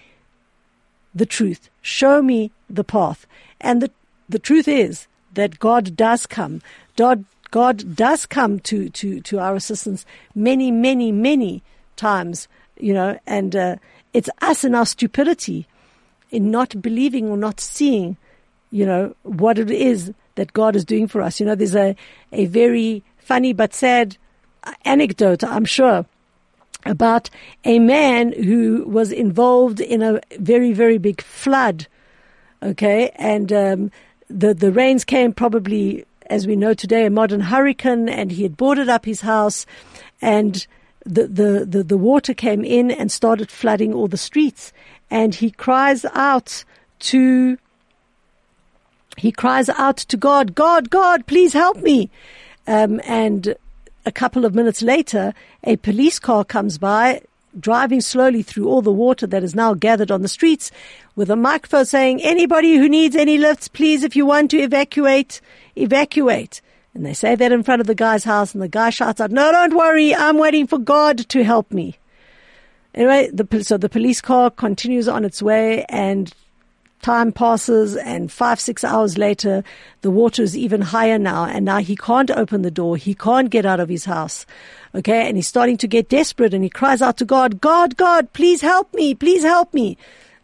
the 1.18 1.26
truth. 1.26 1.70
Show 1.82 2.22
me 2.22 2.52
the 2.70 2.84
path. 2.84 3.26
And 3.60 3.82
the, 3.82 3.92
the 4.30 4.40
truth 4.40 4.68
is 4.68 5.08
that 5.34 5.60
God 5.60 5.96
does 5.96 6.26
come. 6.26 6.62
God, 6.96 7.26
God 7.52 7.96
does 7.96 8.26
come 8.26 8.60
to, 8.62 8.90
to, 8.90 9.22
to 9.22 9.40
our 9.40 9.56
assistance 9.56 10.06
many, 10.36 10.72
many, 10.72 11.12
many 11.12 11.64
times, 11.96 12.48
you 12.80 12.94
know, 12.94 13.20
and 13.26 13.56
uh, 13.56 13.76
it's 14.14 14.30
us 14.42 14.64
and 14.64 14.76
our 14.76 14.86
stupidity 14.86 15.68
in 16.30 16.52
not 16.52 16.82
believing 16.82 17.30
or 17.30 17.38
not 17.38 17.60
seeing, 17.60 18.18
you 18.72 18.86
know, 18.86 19.16
what 19.24 19.58
it 19.58 19.72
is 19.72 20.14
that 20.36 20.54
God 20.54 20.76
is 20.76 20.86
doing 20.86 21.08
for 21.08 21.22
us. 21.22 21.40
You 21.40 21.46
know, 21.46 21.56
there's 21.56 21.76
a, 21.76 21.96
a 22.32 22.46
very 22.46 23.04
funny 23.18 23.54
but 23.54 23.74
sad 23.74 24.18
anecdote, 24.86 25.44
I'm 25.44 25.66
sure, 25.66 26.06
about 26.88 27.30
a 27.64 27.80
man 27.80 28.32
who 28.32 28.86
was 28.88 29.12
involved 29.12 29.80
in 29.80 30.02
a 30.02 30.22
very, 30.40 30.74
very 30.74 30.98
big 30.98 31.22
flood. 31.22 31.88
Okay. 32.64 33.12
And, 33.16 33.54
um, 33.54 33.92
the, 34.30 34.54
the 34.54 34.72
rains 34.72 35.06
came 35.06 35.34
probably, 35.34 36.06
as 36.30 36.48
we 36.48 36.56
know 36.56 36.74
today, 36.74 37.06
a 37.06 37.10
modern 37.10 37.40
hurricane 37.40 38.10
and 38.10 38.32
he 38.32 38.44
had 38.44 38.58
boarded 38.58 38.90
up 38.90 39.06
his 39.06 39.22
house 39.22 39.66
and 40.22 40.68
the, 41.06 41.28
the, 41.28 41.66
the, 41.66 41.84
the 41.84 41.98
water 41.98 42.34
came 42.34 42.66
in 42.66 42.92
and 42.92 43.12
started 43.12 43.50
flooding 43.50 43.94
all 43.94 44.08
the 44.08 44.18
streets. 44.18 44.74
And 45.10 45.34
he 45.34 45.52
cries 45.52 46.04
out 46.14 46.66
to, 47.00 47.58
he 49.16 49.32
cries 49.32 49.70
out 49.70 49.98
to 49.98 50.18
God, 50.18 50.54
God, 50.54 50.90
God, 50.90 51.26
please 51.26 51.54
help 51.54 51.78
me. 51.78 52.10
Um, 52.68 53.00
and 53.06 53.56
a 54.08 54.12
couple 54.12 54.46
of 54.46 54.56
minutes 54.56 54.82
later, 54.82 55.34
a 55.66 55.76
police 55.76 56.18
car 56.18 56.46
comes 56.46 56.78
by, 56.78 57.22
driving 57.60 58.00
slowly 58.00 58.42
through 58.42 58.70
all 58.70 58.82
the 58.82 58.92
water 58.92 59.28
that 59.28 59.44
is 59.44 59.54
now 59.54 59.74
gathered 59.74 60.12
on 60.12 60.22
the 60.22 60.30
streets 60.30 60.72
with 61.18 61.30
a 61.30 61.36
microphone 61.36 61.86
saying, 61.86 62.22
anybody 62.22 62.78
who 62.78 62.88
needs 62.88 63.18
any 63.18 63.38
lifts, 63.38 63.68
please, 63.68 64.04
if 64.04 64.16
you 64.16 64.26
want 64.26 64.50
to 64.52 64.60
evacuate, 64.60 65.42
evacuate. 65.76 66.62
And 66.94 67.06
they 67.06 67.14
say 67.14 67.36
that 67.36 67.52
in 67.52 67.64
front 67.64 67.82
of 67.82 67.88
the 67.88 67.96
guy's 67.96 68.24
house 68.24 68.54
and 68.54 68.64
the 68.64 68.70
guy 68.70 68.92
shouts 68.92 69.20
out, 69.20 69.30
no, 69.30 69.52
don't 69.52 69.76
worry. 69.76 70.16
I'm 70.16 70.38
waiting 70.38 70.68
for 70.68 70.78
God 70.78 71.28
to 71.30 71.44
help 71.44 71.70
me. 71.70 71.98
Anyway, 72.96 73.30
the, 73.34 73.64
so 73.64 73.78
the 73.78 73.90
police 73.90 74.22
car 74.22 74.50
continues 74.50 75.10
on 75.10 75.26
its 75.26 75.42
way 75.42 75.84
and 75.90 76.34
Time 77.02 77.32
passes 77.32 77.96
and 77.96 78.32
five, 78.32 78.60
six 78.60 78.84
hours 78.84 79.18
later, 79.18 79.64
the 80.02 80.12
water 80.12 80.44
is 80.44 80.58
even 80.58 80.82
higher 80.82 81.18
now. 81.18 81.46
And 81.46 81.64
now 81.66 81.78
he 81.78 81.96
can't 81.96 82.32
open 82.32 82.64
the 82.64 82.72
door. 82.72 82.98
He 82.98 83.14
can't 83.14 83.50
get 83.50 83.66
out 83.66 83.80
of 83.80 83.90
his 83.90 84.06
house. 84.06 84.46
Okay. 84.96 85.28
And 85.28 85.38
he's 85.38 85.48
starting 85.48 85.78
to 85.78 85.88
get 85.88 86.10
desperate 86.10 86.54
and 86.54 86.64
he 86.64 86.70
cries 86.70 87.02
out 87.02 87.18
to 87.18 87.26
God, 87.26 87.62
God, 87.62 87.98
God, 87.98 88.34
please 88.34 88.62
help 88.62 88.94
me. 88.94 89.16
Please 89.16 89.44
help 89.44 89.74
me. 89.74 89.98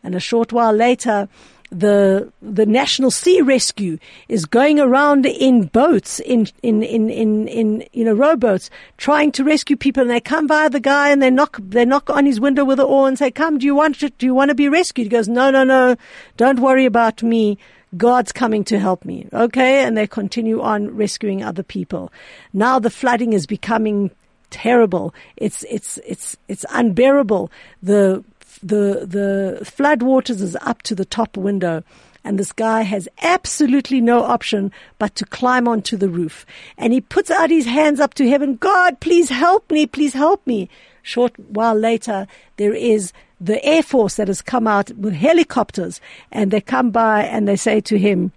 And 0.04 0.16
a 0.16 0.20
short 0.20 0.52
while 0.54 0.74
later, 0.74 1.28
the 1.74 2.32
the 2.42 2.66
National 2.66 3.12
Sea 3.12 3.42
Rescue 3.42 3.98
is 4.30 4.46
going 4.46 4.80
around 4.80 5.26
in 5.26 5.64
boats, 5.68 6.20
in 6.20 6.48
in 6.62 6.84
in 6.84 7.10
in, 7.10 7.48
in 7.48 7.88
you 7.94 8.06
know 8.06 8.14
rowboats, 8.14 8.70
trying 8.98 9.32
to 9.34 9.44
rescue 9.44 9.76
people. 9.76 10.02
And 10.02 10.12
they 10.12 10.22
come 10.22 10.48
by 10.48 10.70
the 10.70 10.80
guy 10.80 11.10
and 11.10 11.22
they 11.22 11.32
knock 11.32 11.60
they 11.62 11.86
knock 11.86 12.10
on 12.10 12.26
his 12.26 12.40
window 12.40 12.64
with 12.64 12.80
an 12.80 12.86
oar 12.86 13.08
and 13.08 13.18
say, 13.18 13.32
"Come, 13.32 13.58
do 13.58 13.66
you 13.66 13.76
want 13.76 14.00
to, 14.00 14.10
do 14.12 14.26
you 14.26 14.34
want 14.34 14.50
to 14.50 14.56
be 14.56 14.70
rescued?" 14.70 15.06
He 15.06 15.10
goes, 15.10 15.28
"No, 15.28 15.50
no, 15.50 15.64
no, 15.64 15.96
don't 16.38 16.60
worry 16.60 16.86
about 16.86 17.24
me." 17.24 17.58
God's 17.96 18.32
coming 18.32 18.64
to 18.66 18.80
help 18.80 19.06
me. 19.06 19.28
Okay. 19.32 19.84
And 19.84 19.96
they 19.96 20.08
continue 20.08 20.62
on 20.62 20.96
rescuing 20.96 21.44
other 21.44 21.62
people. 21.62 22.12
Now 22.52 22.80
the 22.80 22.90
flooding 22.90 23.34
is 23.34 23.46
becoming 23.46 24.10
terrible. 24.50 25.14
It's, 25.38 25.64
it's, 25.70 26.00
it's, 26.06 26.38
it's 26.48 26.66
unbearable. 26.72 27.52
The 27.82 28.24
the 28.64 29.06
the 29.06 29.66
flood 29.66 30.02
waters 30.02 30.42
is 30.42 30.56
up 30.62 30.82
to 30.84 30.96
the 30.96 31.06
top 31.06 31.36
window 31.38 31.84
and 32.24 32.40
this 32.40 32.54
guy 32.54 32.84
has 32.84 33.10
absolutely 33.22 34.00
no 34.00 34.24
option 34.24 34.72
but 34.98 35.14
to 35.16 35.26
climb 35.26 35.68
onto 35.68 35.98
the 35.98 36.10
roof. 36.10 36.46
And 36.78 36.94
he 36.94 37.02
puts 37.02 37.30
out 37.30 37.50
his 37.50 37.66
hands 37.66 38.00
up 38.00 38.14
to 38.16 38.30
heaven, 38.30 38.56
God, 38.56 39.00
please 39.02 39.30
help 39.30 39.70
me, 39.70 39.86
please 39.86 40.14
help 40.14 40.46
me. 40.48 40.70
Short 41.02 41.38
while 41.38 41.76
later, 41.76 42.28
there 42.56 42.74
is 42.74 43.12
the 43.42 43.64
Air 43.66 43.84
Force 43.84 44.16
that 44.16 44.30
has 44.30 44.42
come 44.42 44.68
out 44.68 44.90
with 44.92 45.14
helicopters 45.14 46.00
and 46.32 46.50
they 46.50 46.62
come 46.62 46.92
by 46.92 47.24
and 47.24 47.46
they 47.46 47.58
say 47.58 47.82
to 47.82 48.00
him, 48.00 48.32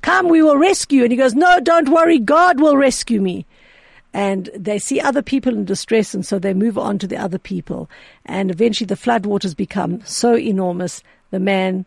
come, 0.00 0.28
we 0.28 0.42
will 0.42 0.56
rescue. 0.56 1.02
And 1.02 1.10
he 1.10 1.18
goes, 1.18 1.34
no, 1.34 1.58
don't 1.58 1.88
worry, 1.88 2.20
God 2.20 2.60
will 2.60 2.76
rescue 2.76 3.20
me 3.20 3.46
and 4.16 4.48
they 4.56 4.78
see 4.78 4.98
other 4.98 5.20
people 5.20 5.52
in 5.52 5.66
distress 5.66 6.14
and 6.14 6.24
so 6.24 6.38
they 6.38 6.54
move 6.54 6.78
on 6.78 6.98
to 6.98 7.06
the 7.06 7.18
other 7.18 7.38
people. 7.38 7.90
And 8.24 8.50
eventually 8.50 8.86
the 8.86 8.94
floodwaters 8.94 9.54
become 9.54 10.00
so 10.06 10.38
enormous, 10.38 11.02
the 11.30 11.38
man 11.38 11.84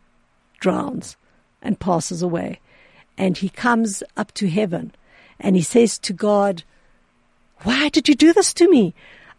drowns 0.59 1.17
and 1.63 1.79
passes 1.79 2.21
away. 2.21 2.59
And 3.17 3.35
he 3.35 3.49
comes 3.49 4.03
up 4.15 4.31
to 4.35 4.47
heaven 4.47 4.91
and 5.39 5.55
he 5.55 5.63
says 5.63 5.97
to 5.97 6.13
God, 6.13 6.61
why 7.63 7.89
did 7.89 8.07
you 8.07 8.13
do 8.13 8.31
this 8.31 8.53
to 8.53 8.69
me? 8.69 8.93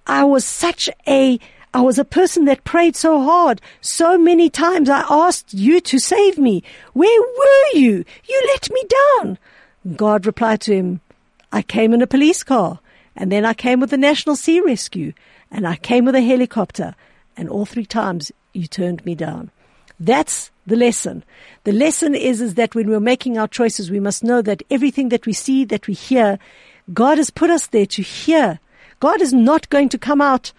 I 0.09 0.25
was 0.25 0.45
such 0.45 0.91
a, 1.07 1.39
I 1.73 1.83
was 1.83 1.97
a 1.97 2.05
person 2.05 2.47
that 2.47 2.65
prayed 2.65 2.97
so 2.97 3.23
hard. 3.23 3.61
So 3.81 4.19
many 4.19 4.51
times 4.51 4.91
I 4.91 5.05
asked 5.09 5.55
you 5.55 5.81
to 5.83 6.01
save 6.01 6.39
me. 6.39 6.65
Where 6.95 7.23
were 7.23 7.79
you? 7.79 8.05
You 8.29 8.43
let 8.53 8.69
me 8.69 8.83
down. 9.21 9.39
God 9.95 10.27
replied 10.27 10.61
to 10.63 10.75
him, 10.75 11.01
I 11.53 11.63
came 11.63 11.93
in 11.93 12.03
a 12.03 12.07
police 12.07 12.43
car, 12.43 12.81
and 13.17 13.31
then 13.31 13.45
I 13.45 13.55
came 13.55 13.81
with 13.81 13.91
the 13.91 13.97
National 13.97 14.37
Sea 14.37 14.61
Rescue, 14.61 15.13
and 15.51 15.67
I 15.67 15.77
came 15.77 16.05
with 16.05 16.15
a 16.15 16.21
helicopter, 16.21 16.95
and 17.37 17.49
all 17.49 17.67
three 17.67 17.87
times 17.87 18.31
you 18.53 18.67
turned 18.67 19.05
me 19.05 19.15
down. 19.15 19.51
That's 19.99 20.51
the 20.67 20.77
lesson. 20.77 21.25
The 21.65 21.73
lesson 21.73 22.15
is, 22.15 22.41
is 22.41 22.55
that 22.55 22.75
when 22.75 22.89
we're 22.89 23.01
making 23.01 23.37
our 23.37 23.49
choices, 23.49 23.91
we 23.91 24.01
must 24.01 24.25
know 24.25 24.41
that 24.43 24.63
everything 24.71 25.11
that 25.11 25.27
we 25.27 25.33
see, 25.33 25.65
that 25.67 25.87
we 25.87 25.95
hear, 25.95 26.39
God 26.93 27.19
has 27.19 27.31
put 27.31 27.51
us 27.51 27.67
there 27.67 27.87
to 27.87 28.03
hear. 28.03 28.61
God 29.01 29.21
is 29.21 29.33
not 29.33 29.69
going 29.69 29.89
to 29.91 29.99
come 29.99 30.21
out 30.21 30.53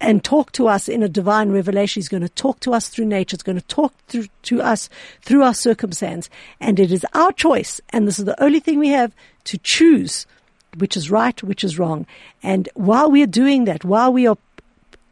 and 0.00 0.24
talk 0.24 0.50
to 0.52 0.66
us 0.66 0.88
in 0.88 1.02
a 1.02 1.08
divine 1.08 1.50
revelation. 1.50 2.00
He's 2.00 2.08
going 2.08 2.22
to 2.22 2.28
talk 2.28 2.60
to 2.60 2.72
us 2.72 2.88
through 2.88 3.04
nature. 3.04 3.34
It's 3.34 3.42
going 3.42 3.60
to 3.60 3.66
talk 3.66 3.92
through, 4.08 4.26
to 4.44 4.62
us 4.62 4.88
through 5.20 5.42
our 5.42 5.54
circumstance. 5.54 6.30
And 6.58 6.80
it 6.80 6.90
is 6.90 7.04
our 7.12 7.32
choice. 7.32 7.80
And 7.90 8.08
this 8.08 8.18
is 8.18 8.24
the 8.24 8.42
only 8.42 8.60
thing 8.60 8.78
we 8.78 8.88
have 8.88 9.14
to 9.44 9.58
choose 9.58 10.26
which 10.76 10.96
is 10.96 11.10
right, 11.10 11.42
which 11.42 11.64
is 11.64 11.78
wrong. 11.78 12.06
And 12.42 12.68
while 12.74 13.10
we 13.10 13.22
are 13.22 13.26
doing 13.26 13.64
that, 13.64 13.84
while 13.84 14.12
we 14.12 14.26
are, 14.26 14.38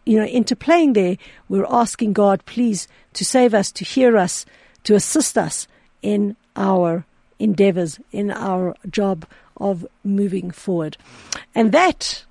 you 0.07 0.19
know, 0.19 0.27
interplaying 0.27 0.95
there, 0.95 1.17
we're 1.49 1.67
asking 1.69 2.13
God, 2.13 2.45
please, 2.47 2.89
to 3.15 3.25
save 3.25 3.55
us, 3.55 3.73
to 3.73 3.85
hear 3.85 4.17
us, 4.17 4.47
to 4.85 4.95
assist 4.95 5.37
us 5.37 5.67
in 6.03 6.37
our 6.57 7.05
endeavors, 7.39 7.99
in 8.13 8.31
our 8.31 8.75
job 8.91 9.27
of 9.57 9.87
moving 10.05 10.51
forward. 10.51 10.97
And 11.55 11.73
that, 11.73 12.25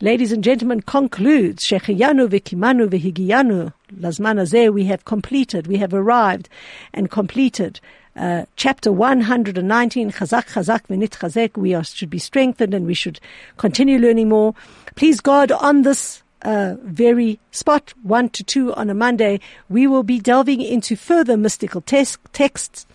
ladies 0.00 0.32
and 0.32 0.44
gentlemen, 0.44 0.82
concludes 0.82 1.66
Shechiyanu 1.66 2.28
Vikimanu 2.28 2.88
Vihigiyanu 2.88 3.72
Lazmanazeh. 3.98 4.72
We 4.72 4.84
have 4.84 5.04
completed, 5.04 5.66
we 5.66 5.78
have 5.78 5.92
arrived 5.92 6.48
and 6.94 7.10
completed 7.10 7.80
uh, 8.16 8.44
chapter 8.56 8.92
119, 8.92 10.10
Chazak, 10.12 10.46
Chazak, 10.46 10.86
Venit 10.88 11.10
Chazek. 11.10 11.56
We 11.56 11.74
are, 11.74 11.84
should 11.84 12.10
be 12.10 12.18
strengthened 12.18 12.74
and 12.74 12.86
we 12.86 12.94
should 12.94 13.20
continue 13.56 13.98
learning 13.98 14.28
more. 14.28 14.54
Please 14.96 15.20
God, 15.20 15.52
on 15.52 15.82
this 15.82 16.22
uh, 16.42 16.76
very 16.82 17.38
spot, 17.50 17.94
one 18.02 18.28
to 18.30 18.42
two 18.42 18.74
on 18.74 18.90
a 18.90 18.94
Monday, 18.94 19.40
we 19.68 19.86
will 19.86 20.02
be 20.02 20.18
delving 20.18 20.60
into 20.60 20.96
further 20.96 21.36
mystical 21.36 21.80
tes- 21.80 22.18
texts. 22.32 22.86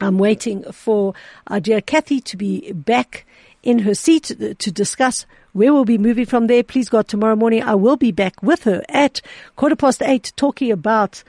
I'm 0.00 0.18
waiting 0.18 0.64
for 0.72 1.14
our 1.46 1.60
dear 1.60 1.80
Kathy 1.80 2.20
to 2.20 2.36
be 2.36 2.72
back 2.72 3.24
in 3.62 3.80
her 3.80 3.94
seat 3.94 4.24
to 4.58 4.72
discuss 4.72 5.26
where 5.52 5.72
we'll 5.72 5.84
be 5.84 5.98
moving 5.98 6.26
from 6.26 6.46
there. 6.46 6.62
Please 6.62 6.88
God, 6.88 7.06
tomorrow 7.06 7.36
morning 7.36 7.62
I 7.62 7.74
will 7.74 7.96
be 7.96 8.10
back 8.10 8.42
with 8.42 8.64
her 8.64 8.82
at 8.88 9.20
quarter 9.54 9.76
past 9.76 10.02
eight 10.02 10.32
talking 10.36 10.72
about 10.72 11.22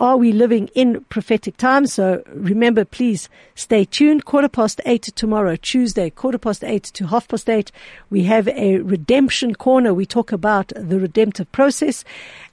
are 0.00 0.16
we 0.16 0.32
living 0.32 0.68
in 0.74 1.04
prophetic 1.04 1.56
times? 1.56 1.92
So 1.92 2.22
remember, 2.28 2.84
please 2.84 3.28
stay 3.54 3.84
tuned. 3.84 4.24
Quarter 4.24 4.48
past 4.48 4.80
eight 4.86 5.02
tomorrow, 5.02 5.56
Tuesday, 5.56 6.10
quarter 6.10 6.38
past 6.38 6.64
eight 6.64 6.84
to 6.84 7.06
half 7.06 7.28
past 7.28 7.48
eight. 7.48 7.70
We 8.10 8.24
have 8.24 8.48
a 8.48 8.78
redemption 8.78 9.54
corner. 9.54 9.94
We 9.94 10.06
talk 10.06 10.32
about 10.32 10.72
the 10.76 10.98
redemptive 10.98 11.50
process. 11.52 12.04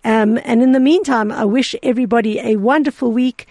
Um, 0.04 0.40
and 0.46 0.62
in 0.62 0.72
the 0.72 0.80
meantime, 0.80 1.32
I 1.32 1.46
wish 1.46 1.76
everybody 1.82 2.40
a 2.40 2.58
wonderful 2.58 3.12
week. 3.12 3.48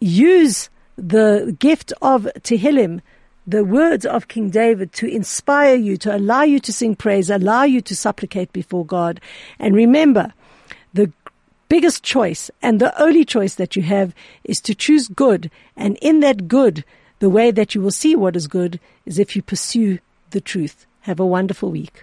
Use 0.00 0.70
the 0.96 1.54
gift 1.58 1.92
of 2.00 2.28
Tehillim 2.40 3.00
the 3.46 3.64
words 3.64 4.06
of 4.06 4.28
King 4.28 4.50
David 4.50 4.92
to 4.94 5.06
inspire 5.06 5.74
you, 5.74 5.96
to 5.98 6.16
allow 6.16 6.42
you 6.42 6.58
to 6.60 6.72
sing 6.72 6.96
praise, 6.96 7.28
allow 7.28 7.64
you 7.64 7.80
to 7.82 7.94
supplicate 7.94 8.52
before 8.52 8.86
God. 8.86 9.20
And 9.58 9.74
remember, 9.74 10.32
biggest 11.74 12.04
choice 12.04 12.52
and 12.62 12.80
the 12.80 12.94
only 13.02 13.24
choice 13.24 13.56
that 13.56 13.74
you 13.74 13.82
have 13.82 14.14
is 14.44 14.60
to 14.60 14.76
choose 14.76 15.08
good. 15.08 15.50
And 15.76 15.98
in 16.00 16.20
that 16.20 16.46
good, 16.46 16.84
the 17.18 17.28
way 17.28 17.50
that 17.50 17.74
you 17.74 17.80
will 17.80 17.90
see 17.90 18.14
what 18.14 18.36
is 18.36 18.46
good 18.46 18.78
is 19.06 19.18
if 19.18 19.34
you 19.34 19.42
pursue 19.42 19.98
the 20.30 20.40
truth. 20.40 20.86
Have 21.00 21.18
a 21.18 21.26
wonderful 21.26 21.72
week. 21.72 22.02